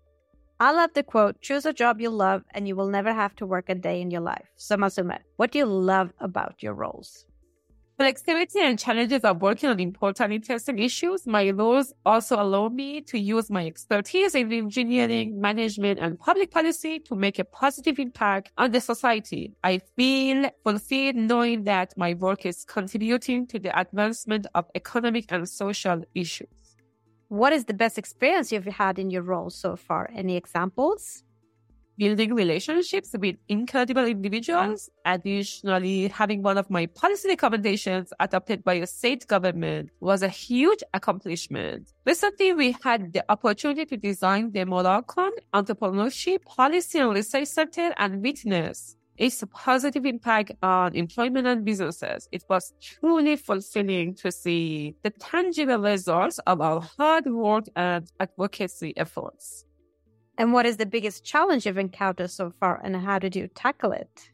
I 0.59 0.73
love 0.73 0.95
the 0.95 1.03
quote, 1.03 1.39
choose 1.43 1.67
a 1.67 1.75
job 1.75 2.01
you 2.01 2.09
love 2.09 2.43
and 2.53 2.67
you 2.67 2.75
will 2.75 2.89
never 2.89 3.13
have 3.13 3.37
to 3.37 3.47
work 3.47 3.69
a 3.69 3.75
day 3.75 4.01
in 4.01 4.11
your 4.11 4.23
life. 4.23 4.49
So 4.57 4.77
Masoomeh, 4.77 5.21
what 5.37 5.53
do 5.53 5.59
you 5.59 5.67
love 5.67 6.15
about 6.21 6.63
your 6.63 6.73
roles? 6.73 7.27
Flexibility 7.99 8.61
and 8.61 8.79
challenges 8.79 9.25
of 9.25 9.43
working 9.43 9.69
on 9.69 9.81
important 9.81 10.33
interesting 10.33 10.79
issues. 10.79 11.27
My 11.27 11.51
roles 11.51 11.93
also 12.07 12.41
allow 12.41 12.69
me 12.69 13.01
to 13.01 13.19
use 13.19 13.51
my 13.51 13.67
expertise 13.67 14.37
in 14.37 14.53
engineering, 14.53 15.41
management, 15.41 15.99
and 15.99 16.17
public 16.17 16.53
policy 16.53 17.01
to 17.01 17.17
make 17.17 17.41
a 17.41 17.45
positive 17.45 17.99
impact 17.99 18.53
on 18.57 18.71
the 18.71 18.81
society. 18.81 19.53
I 19.65 19.81
feel 19.97 20.49
fulfilled 20.63 21.17
knowing 21.17 21.65
that 21.65 21.93
my 21.97 22.15
work 22.15 22.47
is 22.47 22.65
contributing 22.65 23.49
to 23.49 23.59
the 23.59 23.77
advancement 23.77 24.47
of 24.55 24.67
economic 24.77 25.33
and 25.33 25.49
social 25.49 26.05
issues. 26.15 26.77
What 27.27 27.53
is 27.53 27.65
the 27.65 27.75
best 27.75 27.99
experience 27.99 28.53
you've 28.53 28.65
had 28.67 29.01
in 29.01 29.11
your 29.11 29.23
role 29.23 29.51
so 29.51 29.75
far? 29.75 30.09
Any 30.15 30.37
examples? 30.37 31.25
Building 31.99 32.33
relationships 32.35 33.15
with 33.19 33.37
incredible 33.49 34.05
individuals. 34.07 34.89
Additionally, 35.05 36.09
having 36.09 36.43
one 36.43 36.57
of 36.57 36.71
my 36.71 36.87
policy 36.87 37.29
recommendations 37.29 38.13
adopted 38.21 38.63
by 38.65 38.75
a 38.75 38.87
state 38.87 39.27
government 39.27 39.91
was 40.01 40.23
a 40.23 40.29
huge 40.29 40.83
accomplishment. 40.95 41.93
Recently, 42.07 42.53
we 42.53 42.77
had 42.83 43.13
the 43.13 43.25
opportunity 43.29 43.85
to 43.87 43.97
design 43.97 44.53
the 44.53 44.65
Moroccan 44.65 45.33
Entrepreneurship 45.53 46.45
Policy 46.45 47.01
and 47.01 47.13
Research 47.15 47.49
Center 47.49 47.93
and 47.99 48.23
witness 48.23 48.97
its 49.19 49.43
positive 49.53 50.07
impact 50.07 50.53
on 50.63 50.95
employment 50.95 51.47
and 51.47 51.65
businesses. 51.65 52.29
It 52.31 52.45
was 52.49 52.73
truly 52.81 53.35
fulfilling 53.37 54.15
to 54.15 54.31
see 54.31 54.95
the 55.03 55.11
tangible 55.11 55.79
results 55.79 56.39
of 56.47 56.61
our 56.61 56.81
hard 56.81 57.27
work 57.27 57.65
and 57.75 58.09
advocacy 58.21 58.97
efforts. 58.97 59.65
And 60.39 60.53
what 60.53 60.67
is 60.67 60.77
the 60.77 60.87
biggest 60.87 61.25
challenge 61.25 61.67
you've 61.67 61.79
encountered 61.79 62.31
so 62.31 62.53
far, 62.61 62.81
and 62.83 62.95
how 62.97 63.19
did 63.19 63.35
you 63.35 63.49
tackle 63.49 63.91
it? 63.91 64.31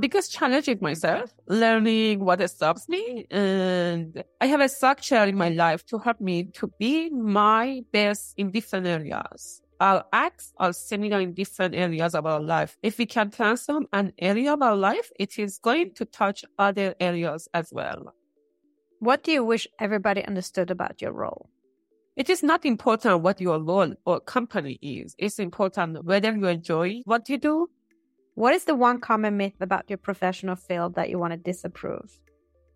Biggest 0.00 0.32
challenge 0.32 0.66
is 0.66 0.80
myself, 0.80 1.32
learning 1.46 2.24
what 2.24 2.48
stops 2.50 2.88
me. 2.88 3.26
And 3.30 4.24
I 4.40 4.46
have 4.46 4.60
a 4.60 4.68
structure 4.68 5.22
in 5.22 5.36
my 5.36 5.50
life 5.50 5.84
to 5.86 5.98
help 5.98 6.20
me 6.20 6.44
to 6.54 6.72
be 6.80 7.10
my 7.10 7.82
best 7.92 8.34
in 8.36 8.50
different 8.50 8.86
areas. 8.86 9.60
Our 9.80 10.04
acts 10.12 10.52
are 10.56 10.72
similar 10.72 11.20
in 11.20 11.34
different 11.34 11.74
areas 11.74 12.14
of 12.14 12.26
our 12.26 12.40
life. 12.40 12.76
If 12.82 12.96
we 12.98 13.06
can 13.06 13.30
transform 13.30 13.86
an 13.92 14.14
area 14.18 14.54
of 14.54 14.62
our 14.62 14.74
life, 14.74 15.10
it 15.20 15.38
is 15.38 15.58
going 15.58 15.94
to 15.94 16.06
touch 16.06 16.44
other 16.58 16.94
areas 16.98 17.46
as 17.52 17.68
well. 17.70 18.14
What 19.00 19.22
do 19.22 19.32
you 19.32 19.44
wish 19.44 19.68
everybody 19.78 20.24
understood 20.24 20.70
about 20.70 21.02
your 21.02 21.12
role? 21.12 21.50
It 22.16 22.30
is 22.30 22.44
not 22.44 22.64
important 22.64 23.22
what 23.22 23.40
your 23.40 23.60
role 23.60 23.92
or 24.06 24.20
company 24.20 24.78
is. 24.80 25.16
It's 25.18 25.40
important 25.40 26.04
whether 26.04 26.32
you 26.32 26.46
enjoy 26.46 27.00
what 27.04 27.28
you 27.28 27.38
do. 27.38 27.68
What 28.34 28.54
is 28.54 28.64
the 28.64 28.76
one 28.76 29.00
common 29.00 29.36
myth 29.36 29.60
about 29.60 29.88
your 29.88 29.98
professional 29.98 30.54
field 30.54 30.94
that 30.94 31.10
you 31.10 31.18
want 31.18 31.32
to 31.32 31.36
disapprove? 31.36 32.20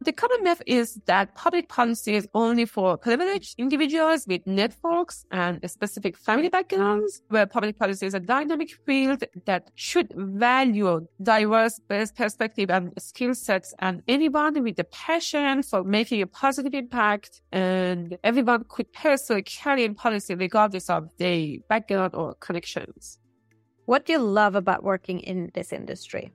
The 0.00 0.12
common 0.12 0.44
myth 0.44 0.62
is 0.64 1.00
that 1.06 1.34
public 1.34 1.68
policy 1.68 2.14
is 2.14 2.28
only 2.32 2.66
for 2.66 2.96
privileged 2.96 3.58
individuals 3.58 4.28
with 4.28 4.46
networks 4.46 5.26
and 5.32 5.58
specific 5.68 6.16
family 6.16 6.48
backgrounds, 6.48 7.20
where 7.30 7.46
public 7.46 7.76
policy 7.80 8.06
is 8.06 8.14
a 8.14 8.20
dynamic 8.20 8.70
field 8.86 9.24
that 9.46 9.72
should 9.74 10.12
value 10.16 11.04
diverse 11.20 11.80
perspective 11.88 12.70
and 12.70 12.92
skill 12.96 13.34
sets 13.34 13.74
and 13.80 14.02
anyone 14.06 14.62
with 14.62 14.78
a 14.78 14.84
passion 14.84 15.64
for 15.64 15.82
making 15.82 16.22
a 16.22 16.28
positive 16.28 16.74
impact 16.74 17.42
and 17.50 18.16
everyone 18.22 18.64
could 18.68 18.92
pursue 18.92 19.34
a 19.34 19.42
career 19.42 19.84
in 19.84 19.96
policy 19.96 20.36
regardless 20.36 20.88
of 20.88 21.08
their 21.18 21.56
background 21.68 22.14
or 22.14 22.34
connections. 22.34 23.18
What 23.86 24.06
do 24.06 24.12
you 24.12 24.20
love 24.20 24.54
about 24.54 24.84
working 24.84 25.18
in 25.18 25.50
this 25.54 25.72
industry? 25.72 26.30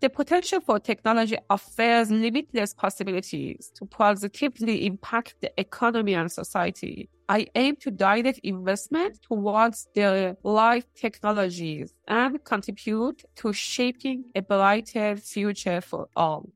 The 0.00 0.10
potential 0.10 0.60
for 0.60 0.78
technology 0.78 1.38
offers 1.48 2.10
limitless 2.10 2.74
possibilities 2.74 3.72
to 3.76 3.86
positively 3.86 4.84
impact 4.84 5.36
the 5.40 5.50
economy 5.58 6.12
and 6.12 6.30
society. 6.30 7.08
I 7.30 7.46
aim 7.54 7.76
to 7.76 7.90
direct 7.90 8.40
investment 8.42 9.22
towards 9.22 9.88
the 9.94 10.36
life 10.42 10.84
technologies 10.94 11.94
and 12.06 12.44
contribute 12.44 13.24
to 13.36 13.54
shaping 13.54 14.24
a 14.34 14.42
brighter 14.42 15.16
future 15.16 15.80
for 15.80 16.08
all. 16.14 16.50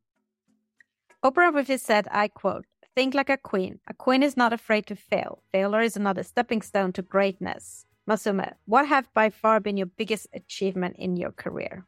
Oprah 1.24 1.52
Winfrey 1.52 1.80
said, 1.80 2.08
I 2.10 2.28
quote, 2.28 2.66
Think 2.94 3.14
like 3.14 3.30
a 3.30 3.38
queen. 3.38 3.78
A 3.88 3.94
queen 3.94 4.22
is 4.22 4.36
not 4.36 4.52
afraid 4.52 4.86
to 4.88 4.96
fail. 4.96 5.42
Failure 5.52 5.80
is 5.80 5.96
another 5.96 6.24
stepping 6.24 6.60
stone 6.60 6.92
to 6.92 7.02
greatness. 7.02 7.86
Masoomeh, 8.08 8.52
what 8.66 8.86
have 8.88 9.12
by 9.14 9.30
far 9.30 9.60
been 9.60 9.76
your 9.78 9.86
biggest 9.86 10.26
achievement 10.34 10.96
in 10.98 11.16
your 11.16 11.30
career? 11.30 11.86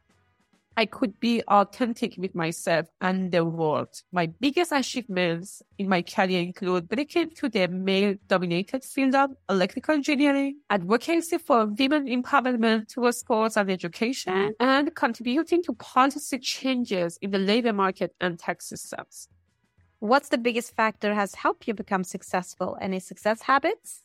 I 0.75 0.85
could 0.87 1.19
be 1.19 1.43
authentic 1.47 2.15
with 2.17 2.33
myself 2.33 2.87
and 2.99 3.31
the 3.31 3.45
world. 3.45 3.89
My 4.11 4.27
biggest 4.27 4.71
achievements 4.71 5.61
in 5.77 5.87
my 5.87 6.01
career 6.01 6.41
include 6.41 6.89
breaking 6.89 7.29
into 7.29 7.47
the 7.47 7.67
male 7.67 8.15
dominated 8.27 8.83
field 8.83 9.13
of 9.13 9.31
electrical 9.49 9.93
engineering, 9.93 10.57
advocacy 10.69 11.37
for 11.37 11.67
women 11.67 12.07
empowerment 12.07 12.87
towards 12.87 13.17
sports 13.17 13.55
and 13.55 13.69
education, 13.69 14.55
and 14.59 14.95
contributing 14.95 15.61
to 15.63 15.73
policy 15.73 16.39
changes 16.39 17.17
in 17.21 17.29
the 17.29 17.39
labor 17.39 17.73
market 17.73 18.15
and 18.19 18.39
tax 18.39 18.69
systems. 18.69 19.27
What's 19.99 20.29
the 20.29 20.37
biggest 20.37 20.75
factor 20.75 21.13
has 21.13 21.35
helped 21.35 21.67
you 21.67 21.73
become 21.73 22.03
successful? 22.03 22.77
Any 22.81 22.99
success 22.99 23.43
habits? 23.43 24.01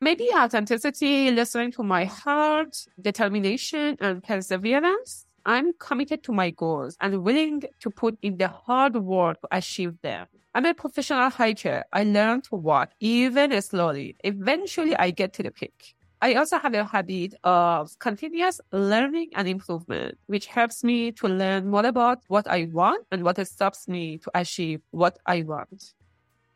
Maybe 0.00 0.28
authenticity, 0.36 1.30
listening 1.30 1.70
to 1.72 1.84
my 1.84 2.06
heart, 2.06 2.76
determination, 3.00 3.96
and 4.00 4.20
perseverance. 4.22 5.26
I'm 5.44 5.72
committed 5.74 6.22
to 6.24 6.32
my 6.32 6.50
goals 6.50 6.96
and 7.00 7.22
willing 7.22 7.62
to 7.80 7.90
put 7.90 8.16
in 8.22 8.36
the 8.38 8.48
hard 8.48 8.96
work 8.96 9.40
to 9.40 9.48
achieve 9.50 10.00
them. 10.02 10.26
I'm 10.54 10.66
a 10.66 10.74
professional 10.74 11.30
hiker. 11.30 11.84
I 11.92 12.04
learn 12.04 12.42
to 12.42 12.56
walk 12.56 12.90
even 13.00 13.60
slowly. 13.62 14.16
Eventually, 14.22 14.94
I 14.96 15.10
get 15.10 15.32
to 15.34 15.42
the 15.42 15.50
peak. 15.50 15.94
I 16.20 16.34
also 16.34 16.58
have 16.58 16.74
a 16.74 16.84
habit 16.84 17.34
of 17.42 17.98
continuous 17.98 18.60
learning 18.70 19.30
and 19.34 19.48
improvement, 19.48 20.18
which 20.26 20.46
helps 20.46 20.84
me 20.84 21.10
to 21.12 21.26
learn 21.26 21.68
more 21.68 21.84
about 21.84 22.20
what 22.28 22.46
I 22.46 22.68
want 22.72 23.06
and 23.10 23.24
what 23.24 23.44
stops 23.46 23.88
me 23.88 24.18
to 24.18 24.30
achieve 24.34 24.82
what 24.92 25.18
I 25.26 25.42
want. 25.42 25.94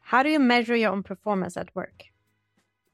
How 0.00 0.22
do 0.22 0.30
you 0.30 0.38
measure 0.38 0.76
your 0.76 0.92
own 0.92 1.02
performance 1.02 1.56
at 1.56 1.74
work? 1.74 2.04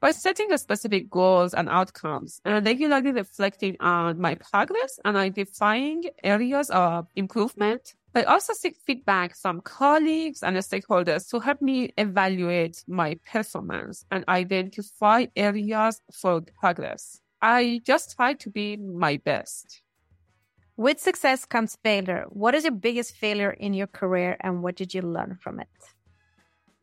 By 0.03 0.11
setting 0.11 0.51
a 0.51 0.57
specific 0.57 1.09
goals 1.09 1.53
and 1.53 1.69
outcomes 1.69 2.41
and 2.43 2.65
regularly 2.65 3.13
reflecting 3.13 3.77
on 3.79 4.19
my 4.19 4.35
progress 4.35 4.99
and 5.05 5.15
identifying 5.15 6.03
areas 6.25 6.69
of 6.71 7.07
improvement. 7.15 7.93
I 8.13 8.23
also 8.23 8.51
seek 8.51 8.75
feedback 8.85 9.33
from 9.33 9.61
colleagues 9.61 10.43
and 10.43 10.57
stakeholders 10.57 11.29
to 11.29 11.39
help 11.39 11.61
me 11.61 11.93
evaluate 11.97 12.83
my 12.85 13.17
performance 13.31 14.03
and 14.11 14.25
identify 14.27 15.27
areas 15.37 16.01
for 16.11 16.41
progress. 16.59 17.21
I 17.41 17.79
just 17.85 18.17
try 18.17 18.33
to 18.33 18.49
be 18.49 18.75
my 18.75 19.21
best. 19.23 19.83
With 20.75 20.99
success 20.99 21.45
comes 21.45 21.77
failure. 21.81 22.25
What 22.27 22.55
is 22.55 22.65
your 22.65 22.73
biggest 22.73 23.15
failure 23.15 23.51
in 23.51 23.73
your 23.73 23.87
career 23.87 24.35
and 24.41 24.63
what 24.63 24.75
did 24.75 24.93
you 24.93 25.01
learn 25.01 25.37
from 25.39 25.61
it? 25.61 25.69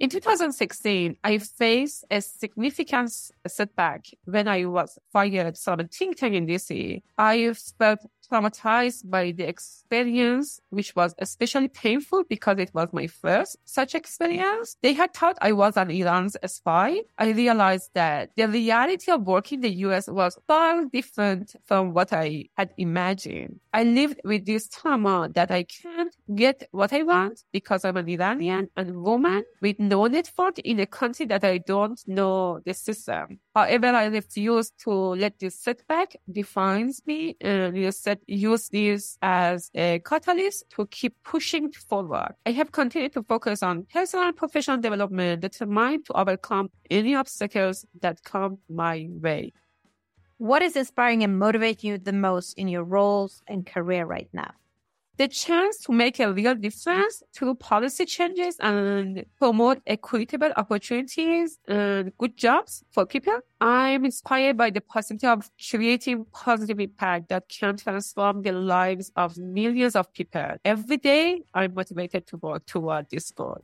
In 0.01 0.09
2016, 0.09 1.19
I 1.23 1.37
faced 1.37 2.07
a 2.11 2.23
significant 2.23 3.13
setback 3.47 4.07
when 4.25 4.49
I 4.49 4.65
was 4.65 4.99
fired 5.13 5.59
from 5.59 5.81
a 5.81 5.85
think 5.85 6.17
tank 6.17 6.35
in 6.35 6.47
DC. 6.47 7.03
I 7.19 7.53
felt 7.79 7.99
traumatized 8.31 9.09
by 9.11 9.33
the 9.33 9.49
experience, 9.49 10.61
which 10.71 10.95
was 10.95 11.15
especially 11.19 11.69
painful 11.69 12.25
because 12.29 12.59
it 12.59 12.71
was 12.75 12.89
my 12.93 13.07
first 13.07 13.57
such 13.65 13.95
experience. 13.95 14.77
They 14.83 14.93
had 14.93 15.15
thought 15.15 15.39
I 15.41 15.53
was 15.53 15.77
an 15.77 15.91
Iran's 15.91 16.37
spy. 16.47 17.01
I 17.19 17.31
realized 17.31 17.91
that 17.95 18.31
the 18.37 18.47
reality 18.47 19.11
of 19.11 19.23
working 19.23 19.51
in 19.59 19.63
the 19.63 19.71
US 19.87 20.09
was 20.09 20.39
far 20.47 20.85
different 20.87 21.57
from 21.65 21.93
what 21.93 22.13
I 22.13 22.47
had 22.57 22.71
imagined. 22.77 23.61
I 23.73 23.85
lived 23.85 24.21
with 24.25 24.47
this 24.47 24.69
trauma 24.69 25.31
that 25.35 25.51
I 25.51 25.65
can't 25.65 26.15
get 26.35 26.69
what 26.71 26.93
I 26.93 27.03
want 27.03 27.45
because 27.53 27.85
I'm 27.85 27.97
an 27.97 28.09
Iranian 28.09 28.69
and 28.77 29.03
woman 29.03 29.45
with 29.61 29.79
no 29.79 30.07
network 30.07 30.59
in 30.61 30.81
a 30.81 30.87
country 30.87 31.27
that 31.27 31.45
I 31.45 31.59
don't 31.59 32.01
know 32.07 32.61
the 32.65 32.75
system. 32.75 33.41
However, 33.55 33.89
I 33.89 34.07
refuse 34.07 34.71
to 34.85 34.91
let 34.91 35.39
this 35.39 35.59
setback 35.59 36.17
defines 36.31 37.03
me 37.07 37.37
and 37.41 37.95
set 37.95 38.20
use 38.27 38.69
this 38.69 39.19
as 39.23 39.71
a 39.75 40.01
catalyst 40.01 40.65
to 40.71 40.87
keep 40.87 41.15
pushing 41.25 41.71
forward. 41.73 42.35
I 42.47 42.53
have 42.53 42.73
continued 42.73 43.13
to 43.15 43.23
focus 43.23 43.63
on 43.63 43.87
personal 43.93 44.27
and 44.27 44.37
professional 44.37 44.79
development, 44.79 45.43
determined 45.43 46.07
to 46.07 46.13
overcome 46.15 46.71
any 46.91 47.15
obstacles 47.15 47.87
that 48.01 48.23
come 48.23 48.59
my 48.69 49.09
way. 49.11 49.53
What 50.39 50.63
is 50.63 50.77
inspiring 50.77 51.23
and 51.23 51.39
motivating 51.39 51.91
you 51.91 51.99
the 51.99 52.13
most 52.13 52.55
in 52.55 52.69
your 52.69 52.85
roles 52.85 53.43
and 53.47 53.67
career 53.67 54.07
right 54.07 54.29
now? 54.33 54.53
The 55.21 55.29
chance 55.29 55.77
to 55.77 55.93
make 55.93 56.19
a 56.19 56.33
real 56.33 56.55
difference 56.55 57.23
through 57.35 57.55
policy 57.55 58.07
changes 58.07 58.57
and 58.59 59.23
promote 59.37 59.79
equitable 59.87 60.51
opportunities 60.57 61.59
and 61.69 62.11
good 62.17 62.35
jobs 62.39 62.83
for 62.91 63.05
people. 63.05 63.39
I'm 63.61 64.07
inspired 64.07 64.57
by 64.57 64.71
the 64.71 64.81
possibility 64.81 65.27
of 65.27 65.51
creating 65.71 66.25
positive 66.33 66.81
impact 66.81 67.29
that 67.29 67.51
can 67.51 67.77
transform 67.77 68.41
the 68.41 68.53
lives 68.53 69.13
of 69.15 69.37
millions 69.37 69.95
of 69.95 70.11
people. 70.15 70.53
Every 70.65 70.97
day, 70.97 71.43
I'm 71.53 71.75
motivated 71.75 72.27
to 72.29 72.39
work 72.39 72.65
toward 72.65 73.11
this 73.11 73.31
goal. 73.31 73.61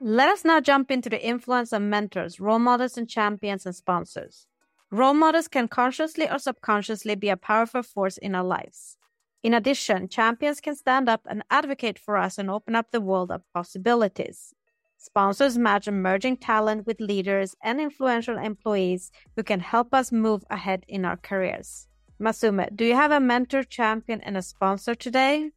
Let 0.00 0.30
us 0.30 0.44
now 0.44 0.58
jump 0.58 0.90
into 0.90 1.08
the 1.08 1.24
influence 1.24 1.72
of 1.72 1.82
mentors, 1.82 2.40
role 2.40 2.58
models, 2.58 2.98
and 2.98 3.08
champions 3.08 3.64
and 3.64 3.76
sponsors. 3.76 4.48
Role 4.90 5.14
models 5.14 5.46
can 5.46 5.68
consciously 5.68 6.28
or 6.28 6.40
subconsciously 6.40 7.14
be 7.14 7.28
a 7.28 7.36
powerful 7.36 7.84
force 7.84 8.18
in 8.18 8.34
our 8.34 8.42
lives. 8.44 8.98
In 9.46 9.54
addition, 9.54 10.08
champions 10.08 10.60
can 10.60 10.74
stand 10.74 11.08
up 11.08 11.20
and 11.30 11.44
advocate 11.52 12.00
for 12.00 12.16
us 12.16 12.36
and 12.36 12.50
open 12.50 12.74
up 12.74 12.90
the 12.90 13.00
world 13.00 13.30
of 13.30 13.44
possibilities. 13.54 14.52
Sponsors 14.98 15.56
match 15.56 15.86
emerging 15.86 16.38
talent 16.38 16.84
with 16.84 17.00
leaders 17.00 17.54
and 17.62 17.80
influential 17.80 18.38
employees 18.38 19.12
who 19.36 19.44
can 19.44 19.60
help 19.60 19.94
us 19.94 20.10
move 20.10 20.42
ahead 20.50 20.84
in 20.88 21.04
our 21.04 21.16
careers. 21.16 21.86
Masoomeh, 22.20 22.74
do 22.74 22.84
you 22.84 22.96
have 22.96 23.12
a 23.12 23.20
mentor, 23.20 23.62
champion, 23.62 24.20
and 24.22 24.36
a 24.36 24.42
sponsor 24.42 24.96
today? 24.96 25.52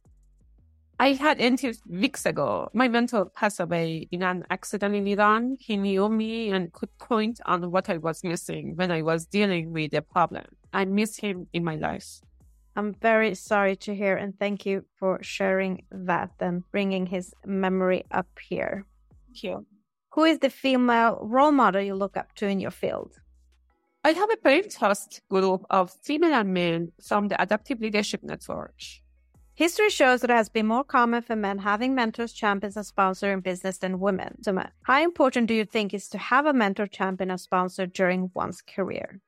I 1.00 1.14
had 1.14 1.40
until 1.40 1.72
weeks 1.88 2.24
ago. 2.26 2.70
My 2.72 2.86
mentor 2.86 3.24
passed 3.24 3.58
away 3.58 4.06
in 4.12 4.22
an 4.22 4.44
accident 4.50 4.94
in 4.94 5.08
Iran. 5.08 5.56
He 5.58 5.76
knew 5.76 6.08
me 6.08 6.52
and 6.52 6.72
could 6.72 6.96
point 6.98 7.40
on 7.44 7.72
what 7.72 7.90
I 7.90 7.96
was 7.96 8.22
missing 8.22 8.76
when 8.76 8.92
I 8.92 9.02
was 9.02 9.26
dealing 9.26 9.72
with 9.72 9.92
a 9.94 10.02
problem. 10.02 10.44
I 10.72 10.84
miss 10.84 11.16
him 11.16 11.48
in 11.52 11.64
my 11.64 11.74
life. 11.74 12.20
I'm 12.80 12.94
very 12.94 13.34
sorry 13.34 13.76
to 13.84 13.94
hear, 13.94 14.16
and 14.16 14.38
thank 14.38 14.64
you 14.64 14.86
for 14.98 15.22
sharing 15.22 15.84
that 15.90 16.30
and 16.40 16.64
bringing 16.70 17.04
his 17.04 17.34
memory 17.44 18.04
up 18.10 18.26
here. 18.48 18.86
Thank 19.26 19.42
you. 19.42 19.66
Who 20.14 20.24
is 20.24 20.38
the 20.38 20.48
female 20.48 21.18
role 21.20 21.52
model 21.52 21.82
you 21.82 21.94
look 21.94 22.16
up 22.16 22.34
to 22.36 22.46
in 22.48 22.58
your 22.58 22.70
field? 22.70 23.12
I 24.02 24.12
have 24.12 24.30
a 24.30 24.38
very 24.42 24.62
trust 24.62 25.20
group 25.28 25.66
of 25.68 25.92
female 26.02 26.32
and 26.32 26.54
men 26.54 26.92
from 27.06 27.28
the 27.28 27.42
Adaptive 27.42 27.82
Leadership 27.82 28.22
Network. 28.22 28.80
History 29.52 29.90
shows 29.90 30.22
that 30.22 30.30
it 30.30 30.36
has 30.36 30.48
been 30.48 30.66
more 30.66 30.84
common 30.84 31.20
for 31.20 31.36
men 31.36 31.58
having 31.58 31.94
mentors, 31.94 32.32
champions, 32.32 32.78
and 32.78 32.86
sponsors 32.86 33.34
in 33.34 33.40
business 33.40 33.76
than 33.76 34.00
women. 34.00 34.42
So, 34.42 34.58
how 34.84 35.02
important 35.02 35.48
do 35.48 35.54
you 35.54 35.66
think 35.66 35.92
is 35.92 36.08
to 36.08 36.16
have 36.16 36.46
a 36.46 36.54
mentor, 36.54 36.86
champion, 36.86 37.30
or 37.30 37.36
sponsor 37.36 37.84
during 37.84 38.30
one's 38.32 38.62
career? 38.62 39.20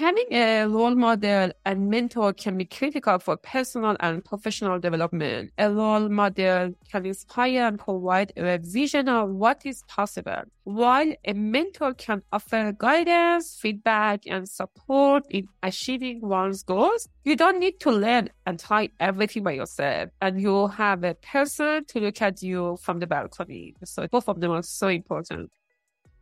Having 0.00 0.32
a 0.32 0.64
role 0.64 0.94
model 0.94 1.52
and 1.66 1.90
mentor 1.90 2.32
can 2.32 2.56
be 2.56 2.64
critical 2.64 3.18
for 3.18 3.36
personal 3.36 3.98
and 4.00 4.24
professional 4.24 4.78
development. 4.78 5.50
A 5.58 5.70
role 5.70 6.08
model 6.08 6.72
can 6.90 7.04
inspire 7.04 7.66
and 7.66 7.78
provide 7.78 8.32
a 8.34 8.56
vision 8.56 9.10
of 9.10 9.28
what 9.28 9.66
is 9.66 9.82
possible, 9.88 10.44
while 10.64 11.12
a 11.26 11.34
mentor 11.34 11.92
can 11.92 12.22
offer 12.32 12.72
guidance, 12.78 13.58
feedback, 13.60 14.22
and 14.26 14.48
support 14.48 15.26
in 15.28 15.48
achieving 15.62 16.22
one's 16.22 16.62
goals. 16.62 17.06
You 17.24 17.36
don't 17.36 17.58
need 17.58 17.78
to 17.80 17.90
learn 17.90 18.30
and 18.46 18.58
try 18.58 18.88
everything 19.00 19.42
by 19.42 19.52
yourself, 19.52 20.08
and 20.22 20.40
you'll 20.40 20.68
have 20.68 21.04
a 21.04 21.12
person 21.12 21.84
to 21.88 22.00
look 22.00 22.22
at 22.22 22.42
you 22.42 22.78
from 22.80 23.00
the 23.00 23.06
balcony. 23.06 23.74
So 23.84 24.08
both 24.10 24.30
of 24.30 24.40
them 24.40 24.52
are 24.52 24.62
so 24.62 24.88
important. 24.88 25.50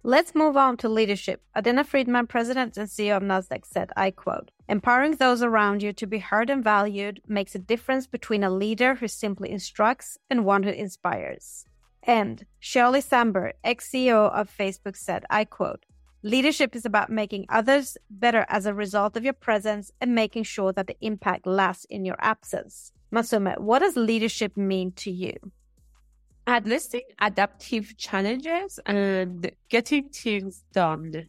Let's 0.08 0.34
move 0.34 0.56
on 0.56 0.78
to 0.78 0.88
leadership. 0.88 1.42
Adena 1.54 1.84
Friedman, 1.84 2.28
president 2.28 2.78
and 2.78 2.88
CEO 2.88 3.18
of 3.18 3.22
Nasdaq, 3.22 3.66
said, 3.66 3.90
I 3.94 4.11
quote, 4.11 4.50
Empowering 4.66 5.16
those 5.16 5.42
around 5.42 5.83
you 5.83 5.92
to 5.92 6.06
be 6.06 6.18
heard 6.18 6.48
and 6.48 6.64
valued 6.64 7.20
makes 7.28 7.54
a 7.54 7.59
difference 7.59 8.06
between 8.06 8.42
a 8.42 8.48
leader 8.48 8.94
who 8.94 9.06
simply 9.06 9.50
instructs 9.50 10.16
and 10.30 10.46
one 10.46 10.62
who 10.62 10.70
inspires. 10.70 11.66
And 12.02 12.46
Sheryl 12.59 13.02
Sandberg, 13.02 13.56
ex 13.62 13.90
CEO 13.90 14.33
of 14.33 14.50
Facebook, 14.50 14.96
said, 14.96 15.26
I 15.28 15.44
quote, 15.44 15.85
Leadership 16.22 16.74
is 16.74 16.87
about 16.87 17.11
making 17.11 17.44
others 17.50 17.98
better 18.09 18.46
as 18.48 18.64
a 18.64 18.72
result 18.72 19.14
of 19.14 19.24
your 19.24 19.35
presence 19.35 19.92
and 20.00 20.14
making 20.14 20.44
sure 20.44 20.72
that 20.72 20.87
the 20.87 20.96
impact 21.02 21.46
lasts 21.46 21.85
in 21.90 22.06
your 22.06 22.16
absence. 22.18 22.92
Masoomeh, 23.12 23.59
what 23.59 23.80
does 23.80 23.94
leadership 23.94 24.56
mean 24.56 24.92
to 24.92 25.11
you? 25.11 25.35
Addressing 26.48 27.02
adaptive 27.20 27.96
challenges 27.98 28.80
and 28.87 29.50
getting 29.68 30.08
things 30.08 30.64
done. 30.72 31.28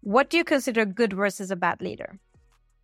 What 0.00 0.30
do 0.30 0.36
you 0.36 0.44
consider 0.44 0.84
good 0.84 1.12
versus 1.12 1.50
a 1.50 1.56
bad 1.56 1.80
leader? 1.80 2.18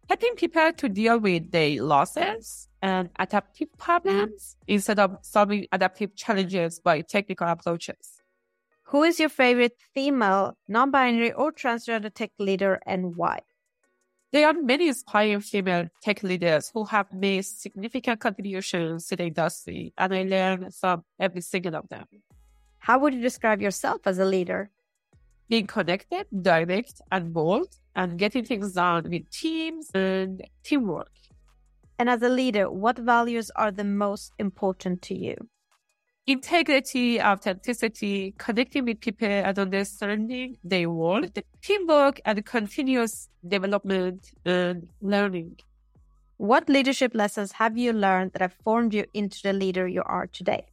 Helping 0.09 0.35
people 0.37 0.73
to 0.73 0.89
deal 0.89 1.19
with 1.19 1.51
their 1.51 1.83
losses 1.83 2.69
and 2.83 3.09
adaptive 3.19 3.69
problems 3.79 4.57
instead 4.69 4.99
of 4.99 5.17
solving 5.23 5.67
adaptive 5.73 6.15
challenges 6.15 6.79
by 6.79 7.01
technical 7.01 7.49
approaches. 7.49 8.21
Who 8.89 9.03
is 9.03 9.19
your 9.19 9.31
favorite 9.31 9.77
female, 9.95 10.57
non 10.69 10.91
binary, 10.91 11.33
or 11.33 11.51
transgender 11.51 12.13
tech 12.13 12.31
leader 12.39 12.81
and 12.87 13.17
why? 13.17 13.41
There 14.35 14.49
are 14.49 14.53
many 14.53 14.89
inspiring 14.89 15.39
female 15.43 15.87
tech 16.03 16.25
leaders 16.25 16.69
who 16.75 16.85
have 16.87 17.07
made 17.13 17.45
significant 17.45 18.19
contributions 18.19 19.07
to 19.07 19.15
the 19.15 19.27
industry, 19.27 19.93
and 19.97 20.13
I 20.13 20.25
learn 20.25 20.73
from 20.73 21.05
every 21.21 21.41
single 21.41 21.77
of 21.77 21.89
them. 21.89 22.07
How 22.81 22.99
would 22.99 23.15
you 23.15 23.21
describe 23.21 23.63
yourself 23.63 24.01
as 24.07 24.19
a 24.19 24.25
leader? 24.25 24.71
Being 25.49 25.69
connected, 25.69 26.27
direct, 26.43 27.01
and 27.13 27.33
bold, 27.33 27.69
and 27.95 28.19
getting 28.19 28.45
things 28.45 28.73
done 28.73 29.09
with 29.09 29.31
teams 29.31 29.89
and 29.95 30.43
teamwork. 30.65 31.13
And 32.01 32.11
as 32.11 32.21
a 32.23 32.29
leader, 32.29 32.69
what 32.69 32.99
values 32.99 33.53
are 33.55 33.71
the 33.71 33.85
most 33.85 34.33
important 34.41 35.01
to 35.03 35.15
you? 35.17 35.37
Integrity, 36.27 37.21
authenticity, 37.21 38.35
connecting 38.39 38.87
with 38.87 39.01
people 39.01 39.29
and 39.29 39.59
understanding 39.59 40.57
their 40.65 40.89
world, 40.91 41.39
teamwork 41.63 42.21
and 42.25 42.45
continuous 42.47 43.29
development 43.47 44.33
and 44.45 44.89
learning. 45.03 45.59
What 46.37 46.69
leadership 46.69 47.13
lessons 47.15 47.53
have 47.53 47.77
you 47.77 47.93
learned 47.93 48.33
that 48.33 48.43
have 48.43 48.55
formed 48.65 48.95
you 48.95 49.05
into 49.13 49.41
the 49.43 49.53
leader 49.53 49.87
you 49.87 50.03
are 50.05 50.27
today? 50.27 50.67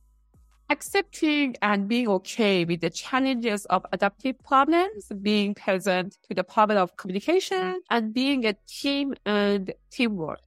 Accepting 0.70 1.58
and 1.62 1.88
being 1.88 2.08
okay 2.08 2.64
with 2.64 2.80
the 2.80 2.90
challenges 2.90 3.66
of 3.66 3.86
adaptive 3.92 4.40
problems, 4.40 5.12
being 5.22 5.54
present 5.54 6.18
to 6.30 6.34
the 6.34 6.46
power 6.46 6.78
of 6.78 6.96
communication, 6.96 7.82
and 7.90 8.14
being 8.14 8.46
a 8.46 8.56
team 8.68 9.14
and 9.26 9.74
teamwork. 9.92 10.40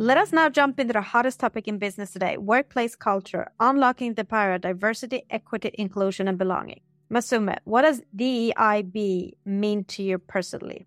Let 0.00 0.16
us 0.16 0.32
now 0.32 0.48
jump 0.48 0.80
into 0.80 0.94
the 0.94 1.02
hottest 1.02 1.40
topic 1.40 1.68
in 1.68 1.76
business 1.76 2.12
today 2.12 2.38
workplace 2.38 2.96
culture, 2.96 3.52
unlocking 3.60 4.14
the 4.14 4.24
power 4.24 4.54
of 4.54 4.62
diversity, 4.62 5.24
equity, 5.28 5.72
inclusion, 5.74 6.26
and 6.26 6.38
belonging. 6.38 6.80
Masoomeh, 7.12 7.58
what 7.64 7.82
does 7.82 8.00
DEIB 8.16 9.34
mean 9.44 9.84
to 9.84 10.02
you 10.02 10.16
personally? 10.16 10.86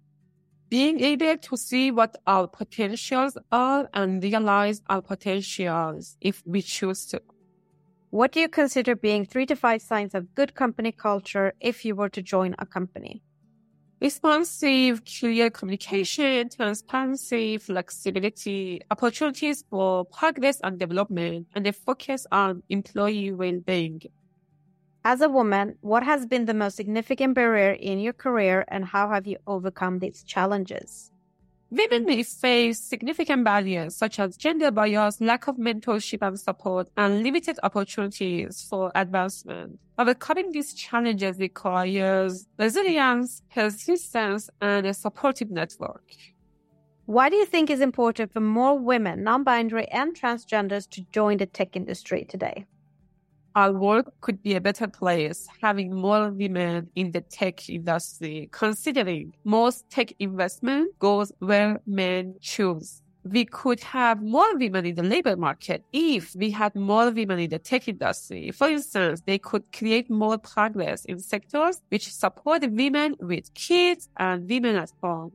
Being 0.70 1.00
able 1.02 1.38
to 1.38 1.56
see 1.56 1.92
what 1.92 2.16
our 2.26 2.48
potentials 2.48 3.38
are 3.52 3.88
and 3.94 4.24
realize 4.24 4.82
our 4.90 5.04
potentials 5.04 6.18
if 6.20 6.42
we 6.48 6.64
choose 6.64 7.06
to. 7.12 7.22
What 8.10 8.32
do 8.32 8.40
you 8.40 8.50
consider 8.50 8.96
being 8.96 9.26
three 9.26 9.46
to 9.46 9.56
five 9.56 9.84
signs 9.84 10.16
of 10.16 10.34
good 10.34 10.56
company 10.56 10.92
culture 10.92 11.54
if 11.60 11.86
you 11.86 11.94
were 11.94 12.10
to 12.10 12.24
join 12.24 12.56
a 12.58 12.66
company? 12.66 13.22
Responsive, 14.04 15.02
clear 15.06 15.50
communication, 15.50 16.50
transparency, 16.50 17.58
flexibility, 17.58 18.82
opportunities 18.92 19.64
for 19.70 20.04
progress 20.04 20.60
and 20.62 20.78
development, 20.78 21.48
and 21.56 21.66
a 21.66 21.72
focus 21.72 22.28
on 22.30 22.62
employee 22.70 23.32
well-being. 23.32 24.02
As 25.06 25.22
a 25.22 25.30
woman, 25.30 25.78
what 25.80 26.04
has 26.04 26.26
been 26.26 26.44
the 26.44 26.54
most 26.54 26.76
significant 26.76 27.34
barrier 27.34 27.72
in 27.72 28.00
your 28.00 28.12
career 28.12 28.66
and 28.68 28.84
how 28.84 29.10
have 29.10 29.26
you 29.26 29.38
overcome 29.48 30.00
these 30.00 30.22
challenges? 30.24 31.13
Women 31.74 32.06
may 32.06 32.22
face 32.22 32.80
significant 32.80 33.44
barriers 33.44 33.96
such 33.96 34.20
as 34.20 34.38
gender 34.38 34.70
bias, 34.70 35.20
lack 35.20 35.48
of 35.48 35.56
mentorship 35.58 36.20
and 36.22 36.40
support, 36.40 36.88
and 36.96 37.24
limited 37.24 37.58
opportunities 37.64 38.68
for 38.70 38.92
advancement. 38.94 39.80
Overcoming 39.98 40.52
these 40.52 40.76
challenges 40.76 41.40
requires 41.40 42.46
resilience, 42.60 43.42
persistence, 43.52 44.52
and 44.62 44.86
a 44.86 44.94
supportive 44.94 45.50
network. 45.50 46.04
Why 47.08 47.30
do 47.30 47.38
you 47.38 47.46
think 47.48 47.72
it's 47.72 47.82
important 47.82 48.32
for 48.32 48.40
more 48.40 48.78
women, 48.78 49.24
non 49.24 49.44
binary, 49.44 49.88
and 49.88 50.16
transgenders 50.16 50.88
to 50.92 51.02
join 51.12 51.38
the 51.38 51.48
tech 51.48 51.76
industry 51.76 52.24
today? 52.30 52.68
Our 53.56 53.72
world 53.72 54.10
could 54.22 54.42
be 54.42 54.56
a 54.56 54.62
better 54.62 54.88
place 54.88 55.48
having 55.62 55.94
more 55.94 56.30
women 56.32 56.90
in 56.96 57.12
the 57.12 57.22
tech 57.22 57.70
industry, 57.70 58.50
considering 58.52 59.34
most 59.44 59.90
tech 59.90 60.12
investment 60.20 60.98
goes 61.00 61.32
where 61.40 61.80
men 61.86 62.36
choose. 62.42 63.02
We 63.24 63.46
could 63.46 63.80
have 63.82 64.22
more 64.22 64.58
women 64.58 64.86
in 64.86 64.96
the 64.96 65.04
labor 65.04 65.38
market 65.38 65.84
if 65.94 66.36
we 66.36 66.50
had 66.52 66.76
more 66.76 67.10
women 67.12 67.40
in 67.40 67.50
the 67.52 67.60
tech 67.60 67.88
industry. 67.88 68.52
For 68.52 68.68
instance, 68.68 69.22
they 69.26 69.38
could 69.38 69.64
create 69.72 70.10
more 70.10 70.38
progress 70.38 71.06
in 71.06 71.20
sectors 71.20 71.80
which 71.90 72.12
support 72.12 72.70
women 72.70 73.16
with 73.20 73.54
kids 73.54 74.10
and 74.18 74.50
women 74.50 74.76
at 74.76 74.92
home. 75.02 75.32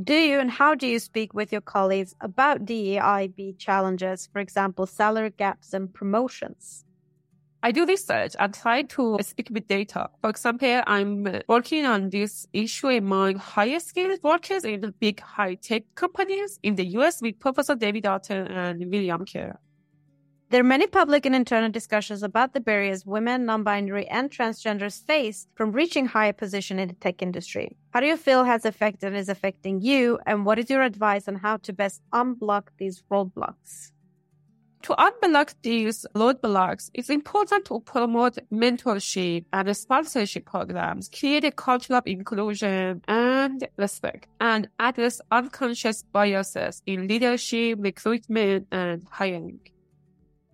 Do 0.00 0.14
you 0.14 0.38
and 0.38 0.50
how 0.50 0.76
do 0.76 0.86
you 0.86 1.00
speak 1.00 1.34
with 1.34 1.50
your 1.50 1.62
colleagues 1.62 2.14
about 2.20 2.64
DEIB 2.64 3.58
challenges, 3.58 4.28
for 4.32 4.38
example, 4.38 4.86
salary 4.86 5.32
gaps 5.36 5.72
and 5.72 5.92
promotions? 5.92 6.84
I 7.60 7.72
do 7.72 7.84
research 7.86 8.36
and 8.38 8.54
try 8.54 8.82
to 8.82 9.18
speak 9.22 9.48
with 9.50 9.66
data. 9.66 10.10
For 10.20 10.30
example, 10.30 10.80
I'm 10.86 11.26
working 11.48 11.84
on 11.86 12.10
this 12.10 12.46
issue 12.52 12.88
among 12.88 13.36
higher 13.36 13.80
skilled 13.80 14.22
workers 14.22 14.64
in 14.64 14.94
big 15.00 15.18
high 15.20 15.56
tech 15.56 15.82
companies 15.96 16.60
in 16.62 16.76
the 16.76 16.86
US 16.98 17.20
with 17.20 17.40
Professor 17.40 17.74
David 17.74 18.06
Autor 18.06 18.44
and 18.44 18.78
William 18.90 19.24
Kerr. 19.26 19.58
There 20.50 20.60
are 20.60 20.64
many 20.64 20.86
public 20.86 21.26
and 21.26 21.34
internal 21.34 21.68
discussions 21.68 22.22
about 22.22 22.54
the 22.54 22.60
barriers 22.60 23.04
women, 23.04 23.44
non-binary, 23.44 24.06
and 24.06 24.30
transgenders 24.30 25.02
face 25.04 25.46
from 25.56 25.72
reaching 25.72 26.06
higher 26.06 26.32
position 26.32 26.78
in 26.78 26.88
the 26.88 26.94
tech 26.94 27.20
industry. 27.20 27.76
How 27.90 28.00
do 28.00 28.06
you 28.06 28.16
feel 28.16 28.44
has 28.44 28.64
affected 28.64 29.08
and 29.08 29.16
is 29.16 29.28
affecting 29.28 29.82
you, 29.82 30.18
and 30.26 30.46
what 30.46 30.58
is 30.58 30.70
your 30.70 30.82
advice 30.82 31.28
on 31.28 31.34
how 31.34 31.58
to 31.58 31.72
best 31.74 32.02
unblock 32.14 32.68
these 32.78 33.02
roadblocks? 33.10 33.90
To 34.82 34.94
unblock 34.94 35.54
these 35.62 36.06
roadblocks, 36.14 36.90
it's 36.94 37.10
important 37.10 37.64
to 37.66 37.80
promote 37.80 38.38
mentorship 38.52 39.44
and 39.52 39.76
sponsorship 39.76 40.46
programs, 40.46 41.08
create 41.08 41.44
a 41.44 41.50
culture 41.50 41.96
of 41.96 42.06
inclusion 42.06 43.02
and 43.08 43.68
respect, 43.76 44.28
and 44.40 44.68
address 44.78 45.20
unconscious 45.30 46.04
biases 46.04 46.82
in 46.86 47.08
leadership, 47.08 47.78
recruitment, 47.82 48.68
and 48.70 49.06
hiring. 49.10 49.60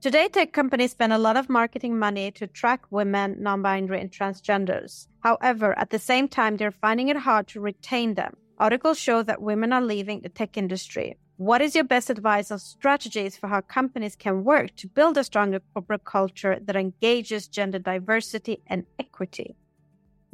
Today, 0.00 0.28
tech 0.28 0.52
companies 0.52 0.90
spend 0.90 1.12
a 1.12 1.18
lot 1.18 1.37
of 1.37 1.48
marketing 1.48 1.98
money 1.98 2.30
to 2.32 2.46
track 2.46 2.84
women, 2.90 3.37
non 3.40 3.62
binary, 3.62 4.00
and 4.00 4.10
transgenders. 4.10 5.06
However, 5.20 5.78
at 5.78 5.90
the 5.90 5.98
same 5.98 6.28
time, 6.28 6.56
they're 6.56 6.70
finding 6.70 7.08
it 7.08 7.16
hard 7.16 7.46
to 7.48 7.60
retain 7.60 8.14
them. 8.14 8.37
Articles 8.58 8.98
show 8.98 9.22
that 9.22 9.40
women 9.42 9.72
are 9.72 9.80
leaving 9.80 10.20
the 10.20 10.28
tech 10.28 10.56
industry. 10.56 11.16
What 11.37 11.62
is 11.62 11.75
your 11.75 11.83
best 11.83 12.11
advice 12.11 12.53
on 12.53 12.61
strategies 12.61 13.37
for 13.37 13.49
how 13.49 13.61
companies 13.61 14.14
can 14.14 14.44
work 14.44 14.77
to 14.77 14.87
build 14.87 15.18
a 15.18 15.25
stronger 15.25 15.61
corporate 15.73 16.05
culture 16.05 16.59
that 16.61 16.77
engages 16.77 17.49
gender 17.49 17.81
diversity 17.81 18.62
and 18.68 18.87
equity? 19.01 19.57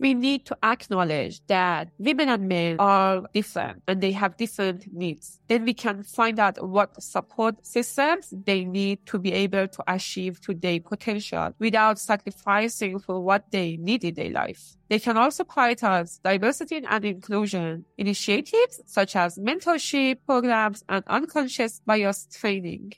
We 0.01 0.15
need 0.15 0.47
to 0.47 0.57
acknowledge 0.63 1.47
that 1.47 1.91
women 1.99 2.31
and 2.31 2.49
men 2.49 2.77
are 2.79 3.23
different 3.35 3.83
and 3.87 4.01
they 4.01 4.13
have 4.13 4.37
different 4.39 4.93
needs. 4.93 5.39
Then 5.47 5.65
we 5.65 5.75
can 5.75 6.03
find 6.03 6.39
out 6.41 6.67
what 6.67 7.01
support 7.03 7.65
systems 7.65 8.33
they 8.47 8.65
need 8.65 9.05
to 9.07 9.19
be 9.19 9.33
able 9.33 9.69
to 9.69 9.85
achieve 9.87 10.41
to 10.41 10.55
their 10.55 10.81
potential 10.81 11.53
without 11.59 11.99
sacrificing 11.99 12.99
for 12.99 13.21
what 13.21 13.51
they 13.51 13.77
need 13.77 14.03
in 14.03 14.15
their 14.15 14.31
life. 14.31 14.77
They 14.89 14.99
can 14.99 15.19
also 15.19 15.45
prioritize 15.45 16.21
diversity 16.23 16.83
and 16.89 17.05
inclusion 17.05 17.85
initiatives 17.99 18.81
such 18.87 19.15
as 19.15 19.39
mentorship 19.39 20.17
programs 20.25 20.83
and 20.89 21.05
unconscious 21.09 21.83
bias 21.85 22.27
training. 22.33 22.95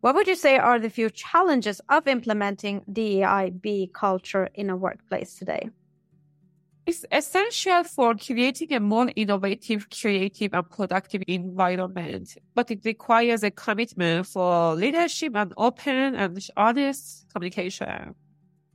What 0.00 0.14
would 0.14 0.28
you 0.28 0.36
say 0.36 0.58
are 0.58 0.78
the 0.78 0.90
few 0.90 1.10
challenges 1.10 1.80
of 1.88 2.06
implementing 2.06 2.82
DEIB 2.92 3.92
culture 3.92 4.48
in 4.54 4.70
a 4.70 4.76
workplace 4.76 5.34
today? 5.34 5.70
It's 6.86 7.04
essential 7.10 7.82
for 7.82 8.14
creating 8.14 8.72
a 8.72 8.78
more 8.78 9.10
innovative, 9.16 9.90
creative, 9.90 10.54
and 10.54 10.70
productive 10.70 11.22
environment, 11.26 12.36
but 12.54 12.70
it 12.70 12.84
requires 12.84 13.42
a 13.42 13.50
commitment 13.50 14.28
for 14.28 14.76
leadership 14.76 15.34
and 15.34 15.52
open 15.56 16.14
and 16.14 16.38
honest 16.56 17.26
communication. 17.34 18.14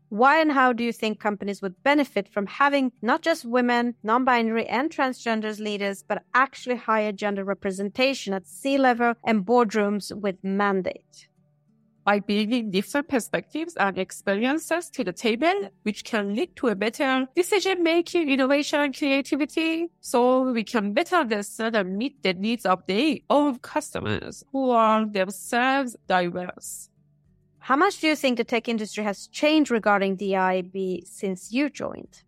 Why 0.09 0.41
and 0.41 0.51
how 0.51 0.73
do 0.73 0.83
you 0.83 0.91
think 0.91 1.21
companies 1.21 1.61
would 1.61 1.81
benefit 1.83 2.27
from 2.27 2.47
having 2.47 2.91
not 3.01 3.21
just 3.21 3.45
women, 3.45 3.95
non 4.03 4.25
binary, 4.25 4.67
and 4.67 4.89
transgenders 4.89 5.61
leaders, 5.61 6.03
but 6.05 6.23
actually 6.33 6.75
higher 6.75 7.13
gender 7.13 7.45
representation 7.45 8.33
at 8.33 8.45
C 8.45 8.77
level 8.77 9.13
and 9.23 9.45
boardrooms 9.45 10.13
with 10.13 10.35
mandate? 10.43 11.29
By 12.03 12.19
bringing 12.19 12.71
different 12.71 13.07
perspectives 13.07 13.75
and 13.75 13.97
experiences 13.97 14.89
to 14.89 15.03
the 15.03 15.13
table, 15.13 15.69
which 15.83 16.03
can 16.03 16.35
lead 16.35 16.55
to 16.55 16.67
a 16.69 16.75
better 16.75 17.27
decision 17.35 17.83
making, 17.83 18.29
innovation, 18.29 18.79
and 18.79 18.97
creativity. 18.97 19.89
So 19.99 20.51
we 20.51 20.63
can 20.63 20.93
better 20.93 21.17
understand 21.17 21.75
and 21.75 21.97
meet 21.97 22.21
the 22.23 22.33
needs 22.33 22.65
of 22.65 22.85
their 22.87 23.17
own 23.29 23.59
customers 23.59 24.43
who 24.51 24.71
are 24.71 25.05
themselves 25.05 25.95
diverse. 26.07 26.89
How 27.59 27.75
much 27.75 27.99
do 27.99 28.07
you 28.07 28.15
think 28.15 28.37
the 28.37 28.43
tech 28.43 28.67
industry 28.67 29.03
has 29.03 29.27
changed 29.27 29.69
regarding 29.69 30.17
DEIB 30.17 31.05
since 31.05 31.51
you 31.51 31.69
joined? 31.69 32.23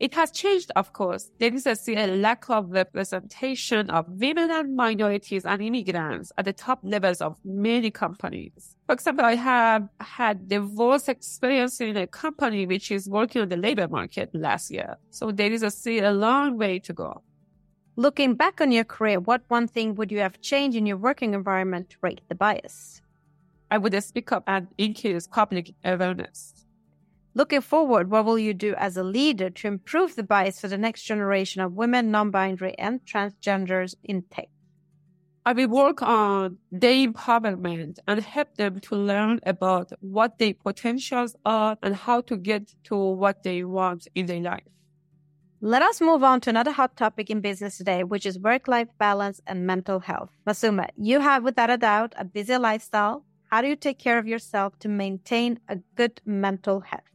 It 0.00 0.14
has 0.14 0.30
changed, 0.30 0.72
of 0.76 0.94
course. 0.94 1.30
There 1.38 1.52
is 1.52 1.66
a, 1.66 1.76
a 1.88 2.16
lack 2.16 2.48
of 2.48 2.70
representation 2.70 3.90
of 3.90 4.06
women 4.08 4.50
and 4.50 4.74
minorities 4.74 5.44
and 5.44 5.60
immigrants 5.60 6.32
at 6.38 6.46
the 6.46 6.54
top 6.54 6.80
levels 6.82 7.20
of 7.20 7.36
many 7.44 7.90
companies. 7.90 8.76
For 8.86 8.94
example, 8.94 9.26
I 9.26 9.34
have 9.34 9.86
had 10.00 10.48
the 10.48 10.60
worst 10.60 11.10
experience 11.10 11.82
in 11.82 11.98
a 11.98 12.06
company 12.06 12.64
which 12.64 12.90
is 12.90 13.10
working 13.10 13.42
on 13.42 13.50
the 13.50 13.58
labor 13.58 13.88
market 13.88 14.30
last 14.32 14.70
year. 14.70 14.96
So 15.10 15.32
there 15.32 15.52
is 15.52 15.62
a, 15.62 15.70
still 15.70 16.10
a 16.10 16.14
long 16.14 16.56
way 16.56 16.78
to 16.78 16.94
go. 16.94 17.22
Looking 17.96 18.36
back 18.36 18.62
on 18.62 18.72
your 18.72 18.84
career, 18.84 19.20
what 19.20 19.42
one 19.48 19.68
thing 19.68 19.96
would 19.96 20.10
you 20.10 20.20
have 20.20 20.40
changed 20.40 20.78
in 20.78 20.86
your 20.86 20.96
working 20.96 21.34
environment 21.34 21.90
to 21.90 21.98
break 21.98 22.26
the 22.30 22.34
bias? 22.34 23.02
I 23.70 23.76
would 23.76 24.02
speak 24.02 24.32
up 24.32 24.44
and 24.46 24.68
increase 24.78 25.26
public 25.26 25.74
awareness. 25.84 26.54
Looking 27.32 27.60
forward, 27.60 28.10
what 28.10 28.24
will 28.24 28.38
you 28.38 28.52
do 28.52 28.74
as 28.76 28.96
a 28.96 29.04
leader 29.04 29.50
to 29.50 29.68
improve 29.68 30.16
the 30.16 30.24
bias 30.24 30.60
for 30.60 30.66
the 30.66 30.78
next 30.78 31.04
generation 31.04 31.62
of 31.62 31.74
women, 31.74 32.10
non 32.10 32.30
binary, 32.30 32.76
and 32.76 33.00
transgenders 33.04 33.94
in 34.02 34.22
tech? 34.22 34.48
I 35.46 35.52
will 35.52 35.68
work 35.68 36.02
on 36.02 36.58
their 36.72 37.06
empowerment 37.06 37.98
and 38.06 38.20
help 38.20 38.56
them 38.56 38.80
to 38.80 38.96
learn 38.96 39.40
about 39.44 39.92
what 40.00 40.38
their 40.38 40.54
potentials 40.54 41.36
are 41.46 41.78
and 41.82 41.94
how 41.94 42.20
to 42.22 42.36
get 42.36 42.74
to 42.84 42.96
what 42.96 43.42
they 43.44 43.62
want 43.64 44.08
in 44.14 44.26
their 44.26 44.40
life. 44.40 44.64
Let 45.62 45.82
us 45.82 46.00
move 46.00 46.24
on 46.24 46.40
to 46.42 46.50
another 46.50 46.72
hot 46.72 46.96
topic 46.96 47.30
in 47.30 47.40
business 47.40 47.78
today, 47.78 48.02
which 48.02 48.26
is 48.26 48.38
work 48.38 48.66
life 48.66 48.88
balance 48.98 49.40
and 49.46 49.66
mental 49.66 50.00
health. 50.00 50.30
Masoomeh, 50.46 50.88
you 50.96 51.20
have 51.20 51.44
without 51.44 51.70
a 51.70 51.76
doubt 51.76 52.12
a 52.18 52.24
busy 52.24 52.56
lifestyle. 52.56 53.24
How 53.50 53.62
do 53.62 53.68
you 53.68 53.76
take 53.76 53.98
care 53.98 54.18
of 54.18 54.26
yourself 54.26 54.78
to 54.80 54.88
maintain 54.88 55.60
a 55.68 55.76
good 55.96 56.20
mental 56.24 56.80
health? 56.80 57.09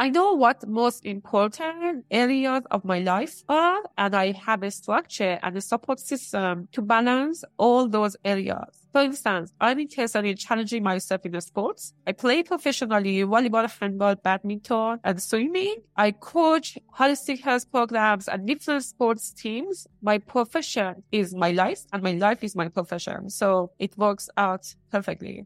I 0.00 0.08
know 0.08 0.32
what 0.32 0.66
most 0.66 1.04
important 1.04 2.06
areas 2.10 2.62
of 2.70 2.86
my 2.86 3.00
life 3.00 3.42
are, 3.50 3.82
and 3.98 4.16
I 4.16 4.32
have 4.32 4.62
a 4.62 4.70
structure 4.70 5.38
and 5.42 5.54
a 5.58 5.60
support 5.60 6.00
system 6.00 6.68
to 6.72 6.80
balance 6.80 7.44
all 7.58 7.86
those 7.86 8.16
areas. 8.24 8.86
For 8.92 9.02
instance, 9.02 9.52
I'm 9.60 9.78
interested 9.78 10.24
in 10.24 10.38
challenging 10.38 10.82
myself 10.82 11.26
in 11.26 11.32
the 11.32 11.42
sports. 11.42 11.92
I 12.06 12.12
play 12.12 12.42
professionally 12.42 13.18
volleyball, 13.24 13.70
handball, 13.78 14.14
badminton, 14.14 15.00
and 15.04 15.22
swimming. 15.22 15.82
I 15.98 16.12
coach 16.12 16.78
holistic 16.98 17.42
health 17.42 17.70
programs 17.70 18.26
and 18.26 18.46
different 18.46 18.84
sports 18.84 19.34
teams. 19.34 19.86
My 20.00 20.16
profession 20.16 21.02
is 21.12 21.34
my 21.34 21.50
life, 21.50 21.80
and 21.92 22.02
my 22.02 22.12
life 22.12 22.42
is 22.42 22.56
my 22.56 22.68
profession. 22.68 23.28
So 23.28 23.72
it 23.78 23.98
works 23.98 24.30
out 24.38 24.74
perfectly. 24.90 25.44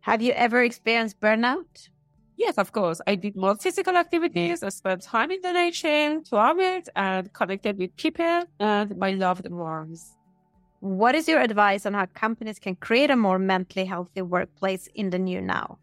Have 0.00 0.22
you 0.22 0.32
ever 0.32 0.62
experienced 0.62 1.20
burnout? 1.20 1.90
Yes, 2.36 2.58
of 2.58 2.72
course. 2.72 3.00
I 3.06 3.14
did 3.14 3.36
more 3.36 3.54
physical 3.56 3.96
activities. 3.96 4.62
I 4.62 4.68
spent 4.70 5.02
time 5.02 5.30
in 5.30 5.40
the 5.40 5.52
nature, 5.52 6.20
traveled, 6.28 6.88
and 6.96 7.32
connected 7.32 7.78
with 7.78 7.96
people 7.96 8.44
and 8.58 8.96
my 8.96 9.12
loved 9.12 9.48
ones. 9.50 10.16
What 10.80 11.14
is 11.14 11.28
your 11.28 11.40
advice 11.40 11.86
on 11.86 11.94
how 11.94 12.06
companies 12.06 12.58
can 12.58 12.74
create 12.76 13.10
a 13.10 13.16
more 13.16 13.38
mentally 13.38 13.86
healthy 13.86 14.22
workplace 14.22 14.88
in 14.94 15.10
the 15.10 15.18
new 15.18 15.40
now? 15.40 15.78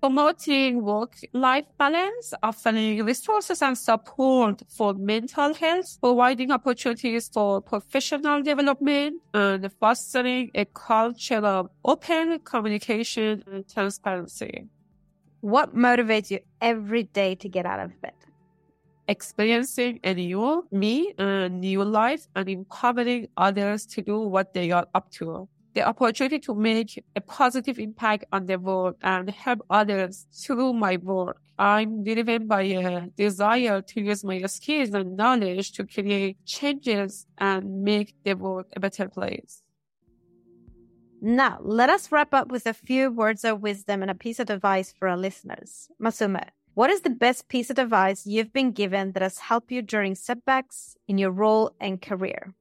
Promoting 0.00 0.82
work 0.82 1.16
life 1.32 1.64
balance, 1.78 2.34
offering 2.42 3.04
resources 3.04 3.62
and 3.62 3.78
support 3.78 4.62
for 4.68 4.94
mental 4.94 5.54
health, 5.54 5.96
providing 6.00 6.50
opportunities 6.50 7.28
for 7.28 7.60
professional 7.62 8.42
development, 8.42 9.22
and 9.32 9.70
fostering 9.80 10.50
a 10.54 10.64
culture 10.66 11.36
of 11.36 11.68
open 11.84 12.40
communication 12.40 13.42
and 13.46 13.68
transparency. 13.68 14.68
What 15.42 15.74
motivates 15.74 16.30
you 16.30 16.38
every 16.60 17.02
day 17.02 17.34
to 17.34 17.48
get 17.48 17.66
out 17.66 17.80
of 17.80 18.00
bed? 18.00 18.14
Experiencing 19.08 19.98
a 20.04 20.14
new 20.14 20.68
me, 20.70 21.14
a 21.18 21.48
new 21.48 21.82
life, 21.82 22.28
and 22.36 22.48
empowering 22.48 23.26
others 23.36 23.84
to 23.86 24.02
do 24.02 24.20
what 24.20 24.54
they 24.54 24.70
are 24.70 24.86
up 24.94 25.10
to. 25.18 25.48
the 25.74 25.82
opportunity 25.82 26.38
to 26.38 26.54
make 26.54 27.02
a 27.16 27.20
positive 27.20 27.78
impact 27.78 28.24
on 28.30 28.46
the 28.46 28.58
world 28.58 28.94
and 29.02 29.30
help 29.30 29.64
others 29.70 30.26
through 30.32 30.74
my 30.74 30.98
work. 30.98 31.38
I'm 31.58 32.04
driven 32.04 32.46
by 32.46 32.62
a 32.62 33.06
desire 33.16 33.80
to 33.80 34.00
use 34.00 34.22
my 34.22 34.42
skills 34.42 34.90
and 34.90 35.16
knowledge 35.16 35.72
to 35.72 35.86
create 35.86 36.36
changes 36.44 37.26
and 37.38 37.82
make 37.82 38.14
the 38.24 38.34
world 38.34 38.66
a 38.76 38.80
better 38.80 39.08
place. 39.08 39.61
Now, 41.24 41.60
let 41.62 41.88
us 41.88 42.10
wrap 42.10 42.34
up 42.34 42.50
with 42.50 42.66
a 42.66 42.74
few 42.74 43.08
words 43.08 43.44
of 43.44 43.62
wisdom 43.62 44.02
and 44.02 44.10
a 44.10 44.14
piece 44.14 44.40
of 44.40 44.50
advice 44.50 44.92
for 44.92 45.06
our 45.06 45.16
listeners. 45.16 45.88
Masoomeh, 46.02 46.48
what 46.74 46.90
is 46.90 47.02
the 47.02 47.10
best 47.10 47.46
piece 47.46 47.70
of 47.70 47.78
advice 47.78 48.26
you've 48.26 48.52
been 48.52 48.72
given 48.72 49.12
that 49.12 49.22
has 49.22 49.38
helped 49.38 49.70
you 49.70 49.82
during 49.82 50.16
setbacks 50.16 50.96
in 51.06 51.18
your 51.18 51.30
role 51.30 51.70
and 51.80 52.02
career? 52.02 52.54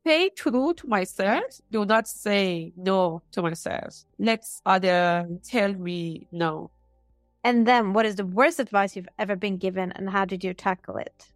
Stay 0.00 0.30
true 0.30 0.72
to 0.72 0.86
myself. 0.86 1.60
Do 1.70 1.84
not 1.84 2.08
say 2.08 2.72
no 2.74 3.20
to 3.32 3.42
myself. 3.42 4.06
Let 4.18 4.46
others 4.64 5.26
tell 5.46 5.74
me 5.74 6.26
no. 6.32 6.70
And 7.42 7.66
then, 7.66 7.92
what 7.92 8.06
is 8.06 8.16
the 8.16 8.24
worst 8.24 8.60
advice 8.60 8.96
you've 8.96 9.10
ever 9.18 9.36
been 9.36 9.58
given, 9.58 9.92
and 9.92 10.08
how 10.08 10.24
did 10.24 10.42
you 10.42 10.54
tackle 10.54 10.96
it? 10.96 11.33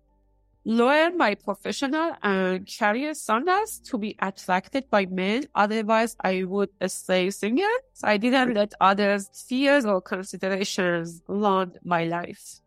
Learn 0.65 1.17
my 1.17 1.35
professional 1.35 2.15
and 2.23 2.69
career 2.69 3.15
standards 3.15 3.81
to 3.81 3.97
be 3.97 4.17
attracted 4.21 4.91
by 4.91 5.07
men. 5.07 5.45
Otherwise, 5.55 6.17
I 6.23 6.45
would 6.45 6.71
stay 6.89 7.31
single. 7.31 7.65
So 7.95 8.09
I 8.09 8.17
didn't 8.17 8.55
let 8.55 8.75
others' 8.81 9.31
fears 9.49 9.87
or 9.87 10.03
considerations 10.03 11.23
run 11.27 11.73
my 11.85 12.05
life. 12.05 12.61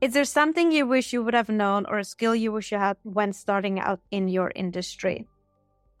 Is 0.00 0.14
there 0.14 0.24
something 0.24 0.72
you 0.72 0.86
wish 0.86 1.12
you 1.12 1.22
would 1.22 1.34
have 1.34 1.48
known 1.48 1.86
or 1.86 1.98
a 1.98 2.04
skill 2.04 2.34
you 2.34 2.52
wish 2.52 2.72
you 2.72 2.78
had 2.78 2.96
when 3.02 3.32
starting 3.32 3.78
out 3.80 4.00
in 4.10 4.28
your 4.28 4.52
industry? 4.54 5.26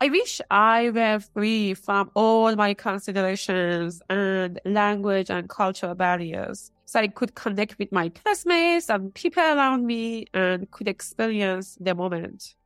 I 0.00 0.08
wish 0.08 0.40
I 0.50 0.88
were 0.90 1.20
free 1.20 1.74
from 1.74 2.10
all 2.14 2.56
my 2.56 2.72
considerations 2.72 4.00
and 4.08 4.58
language 4.64 5.28
and 5.30 5.46
cultural 5.48 5.94
barriers 5.94 6.72
so 6.90 6.98
I 6.98 7.06
could 7.06 7.36
connect 7.36 7.78
with 7.78 7.92
my 7.92 8.08
classmates 8.08 8.90
and 8.90 9.14
people 9.14 9.44
around 9.44 9.86
me 9.86 10.26
and 10.34 10.68
could 10.72 10.88
experience 10.88 11.78
the 11.78 11.94
moment. 11.94 12.56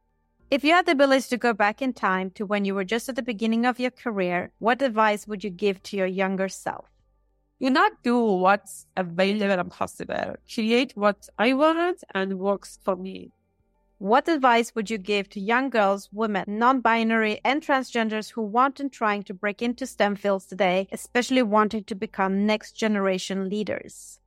If 0.50 0.64
you 0.64 0.72
had 0.72 0.86
the 0.86 0.92
ability 0.92 1.28
to 1.28 1.36
go 1.36 1.52
back 1.52 1.82
in 1.82 1.92
time 1.92 2.30
to 2.36 2.46
when 2.46 2.64
you 2.64 2.74
were 2.74 2.84
just 2.84 3.10
at 3.10 3.16
the 3.16 3.22
beginning 3.22 3.66
of 3.66 3.78
your 3.78 3.90
career, 3.90 4.50
what 4.60 4.80
advice 4.80 5.28
would 5.28 5.44
you 5.44 5.50
give 5.50 5.82
to 5.82 5.98
your 5.98 6.06
younger 6.06 6.48
self? 6.48 6.86
Do 7.60 7.68
not 7.68 8.02
do 8.02 8.18
what's 8.18 8.86
available 8.96 9.60
and 9.60 9.70
possible. 9.70 10.36
Create 10.54 10.92
what 10.94 11.28
I 11.38 11.52
want 11.52 12.02
and 12.14 12.38
works 12.38 12.78
for 12.82 12.96
me. 12.96 13.30
What 14.04 14.28
advice 14.28 14.74
would 14.74 14.90
you 14.90 14.98
give 14.98 15.30
to 15.30 15.40
young 15.40 15.70
girls, 15.70 16.10
women, 16.12 16.44
non 16.46 16.82
binary, 16.82 17.40
and 17.42 17.62
transgenders 17.62 18.30
who 18.30 18.42
want 18.42 18.78
and 18.78 18.92
trying 18.92 19.22
to 19.22 19.32
break 19.32 19.62
into 19.62 19.86
STEM 19.86 20.16
fields 20.16 20.44
today, 20.44 20.88
especially 20.92 21.40
wanting 21.40 21.84
to 21.84 21.94
become 21.94 22.44
next 22.44 22.72
generation 22.72 23.48
leaders? 23.48 24.20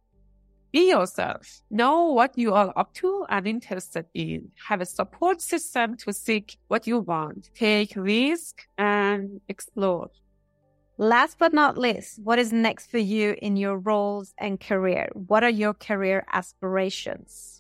Be 0.71 0.89
yourself. 0.89 1.61
Know 1.69 2.05
what 2.05 2.35
you 2.39 2.55
are 2.55 2.73
up 2.75 2.95
to 2.95 3.27
and 3.29 3.45
interested 3.45 4.07
in. 4.15 4.49
Have 4.67 4.81
a 4.81 4.85
support 4.87 5.41
system 5.41 5.95
to 5.97 6.11
seek 6.11 6.57
what 6.69 6.87
you 6.87 6.97
want. 6.97 7.51
Take 7.53 7.93
risk 7.95 8.67
and 8.79 9.41
explore. 9.47 10.09
Last 10.97 11.37
but 11.37 11.53
not 11.53 11.77
least, 11.77 12.17
what 12.23 12.39
is 12.39 12.51
next 12.51 12.89
for 12.89 12.97
you 12.97 13.35
in 13.43 13.55
your 13.55 13.77
roles 13.77 14.33
and 14.39 14.59
career? 14.59 15.09
What 15.13 15.43
are 15.43 15.51
your 15.51 15.75
career 15.75 16.25
aspirations? 16.33 17.56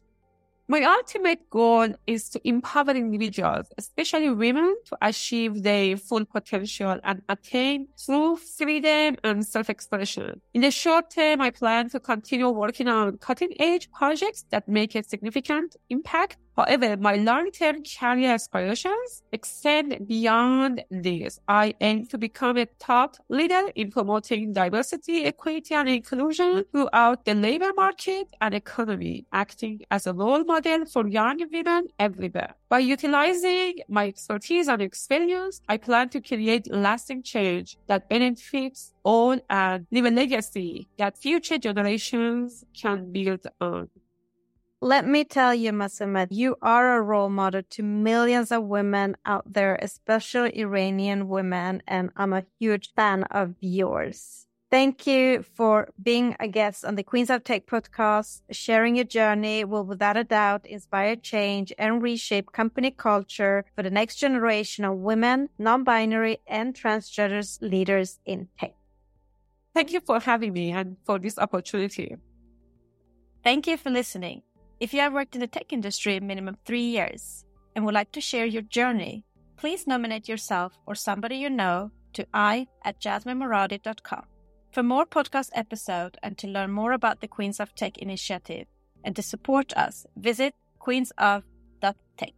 My 0.69 0.83
ultimate 0.83 1.49
goal 1.49 1.93
is 2.07 2.27
to 2.31 2.45
empower 2.45 2.91
individuals, 2.91 3.67
especially 3.77 4.29
women, 4.31 4.75
to 4.87 4.97
achieve 5.01 5.63
their 5.63 5.95
full 5.95 6.25
potential 6.25 6.99
and 7.05 7.21
attain 7.29 7.87
true 8.03 8.35
freedom 8.35 9.15
and 9.23 9.45
self-expression. 9.45 10.41
In 10.53 10.61
the 10.61 10.71
short 10.71 11.09
term, 11.09 11.39
I 11.39 11.51
plan 11.51 11.89
to 11.91 12.01
continue 12.01 12.49
working 12.49 12.89
on 12.89 13.17
cutting 13.19 13.53
edge 13.61 13.89
projects 13.91 14.43
that 14.49 14.67
make 14.67 14.93
a 14.95 15.03
significant 15.03 15.77
impact 15.89 16.35
However, 16.57 16.97
my 16.97 17.17
long-term 17.17 17.83
career 17.83 18.31
aspirations 18.31 19.21
extend 19.31 20.07
beyond 20.07 20.83
this. 20.89 21.39
I 21.47 21.75
aim 21.81 22.07
to 22.07 22.17
become 22.17 22.57
a 22.57 22.65
top 22.79 23.15
leader 23.29 23.69
in 23.75 23.91
promoting 23.91 24.53
diversity, 24.53 25.25
equity, 25.25 25.75
and 25.75 25.87
inclusion 25.87 26.65
throughout 26.71 27.25
the 27.25 27.35
labor 27.35 27.71
market 27.75 28.27
and 28.41 28.55
economy, 28.55 29.27
acting 29.31 29.81
as 29.91 30.07
a 30.07 30.13
role 30.13 30.43
model 30.45 30.85
for 30.85 31.07
young 31.07 31.37
women 31.51 31.89
everywhere. 31.99 32.55
By 32.69 32.79
utilizing 32.79 33.75
my 33.87 34.07
expertise 34.07 34.67
and 34.67 34.81
experience, 34.81 35.61
I 35.69 35.77
plan 35.77 36.09
to 36.09 36.21
create 36.21 36.73
lasting 36.73 37.21
change 37.21 37.77
that 37.85 38.09
benefits 38.09 38.93
all 39.03 39.37
and 39.51 39.85
leave 39.91 40.05
a 40.05 40.09
legacy 40.09 40.87
that 40.97 41.19
future 41.19 41.59
generations 41.59 42.65
can 42.73 43.11
build 43.11 43.45
on. 43.61 43.89
Let 44.81 45.07
me 45.07 45.23
tell 45.23 45.55
you, 45.55 45.71
Masoomeh, 45.71 46.27
you 46.29 46.55
are 46.61 46.97
a 46.97 47.01
role 47.01 47.29
model 47.29 47.63
to 47.71 47.81
millions 47.81 48.51
of 48.51 48.63
women 48.63 49.17
out 49.25 49.51
there, 49.51 49.75
especially 49.81 50.55
Iranian 50.59 51.27
women, 51.27 51.81
and 51.87 52.11
I'm 52.15 52.31
a 52.31 52.45
huge 52.59 52.93
fan 52.95 53.23
of 53.23 53.55
yours. 53.59 54.45
Thank 54.69 55.07
you 55.07 55.41
for 55.41 55.89
being 56.03 56.35
a 56.39 56.47
guest 56.47 56.85
on 56.85 56.93
the 56.93 57.01
Queens 57.01 57.31
of 57.31 57.43
Tech 57.43 57.65
podcast. 57.65 58.41
Sharing 58.51 58.95
your 58.95 59.05
journey 59.05 59.63
will 59.63 59.83
without 59.83 60.15
a 60.15 60.23
doubt 60.23 60.67
inspire 60.67 61.15
change 61.15 61.73
and 61.79 62.03
reshape 62.03 62.51
company 62.51 62.91
culture 62.91 63.65
for 63.75 63.81
the 63.81 63.89
next 63.89 64.17
generation 64.17 64.85
of 64.85 64.97
women, 64.97 65.49
non-binary 65.57 66.37
and 66.45 66.75
transgender 66.75 67.41
leaders 67.61 68.19
in 68.25 68.49
tech. 68.59 68.75
Thank 69.73 69.91
you 69.91 70.01
for 70.01 70.19
having 70.19 70.53
me 70.53 70.71
and 70.71 70.97
for 71.03 71.17
this 71.17 71.39
opportunity. 71.39 72.17
Thank 73.43 73.65
you 73.65 73.77
for 73.77 73.89
listening. 73.89 74.43
If 74.79 74.93
you 74.93 74.99
have 74.99 75.13
worked 75.13 75.33
in 75.33 75.41
the 75.41 75.47
tech 75.47 75.73
industry 75.73 76.19
minimum 76.19 76.57
three 76.65 76.83
years 76.83 77.45
and 77.75 77.83
would 77.83 77.95
like 77.95 78.11
to 78.11 78.21
share 78.21 78.45
your 78.45 78.61
journey, 78.61 79.23
please 79.57 79.87
nominate 79.87 80.29
yourself 80.29 80.77
or 80.85 80.93
somebody 80.93 81.37
you 81.37 81.49
know 81.49 81.91
to 82.13 82.25
i 82.33 82.67
at 82.83 82.99
jasminemoradi.com. 82.99 84.25
For 84.71 84.83
more 84.83 85.05
podcast 85.05 85.49
episodes 85.53 86.19
and 86.21 86.37
to 86.37 86.47
learn 86.47 86.71
more 86.71 86.91
about 86.91 87.21
the 87.21 87.27
Queens 87.27 87.59
of 87.59 87.73
Tech 87.73 87.97
initiative 87.97 88.67
and 89.03 89.15
to 89.15 89.23
support 89.23 89.73
us, 89.75 90.05
visit 90.15 90.53
queensof.tech. 90.79 92.36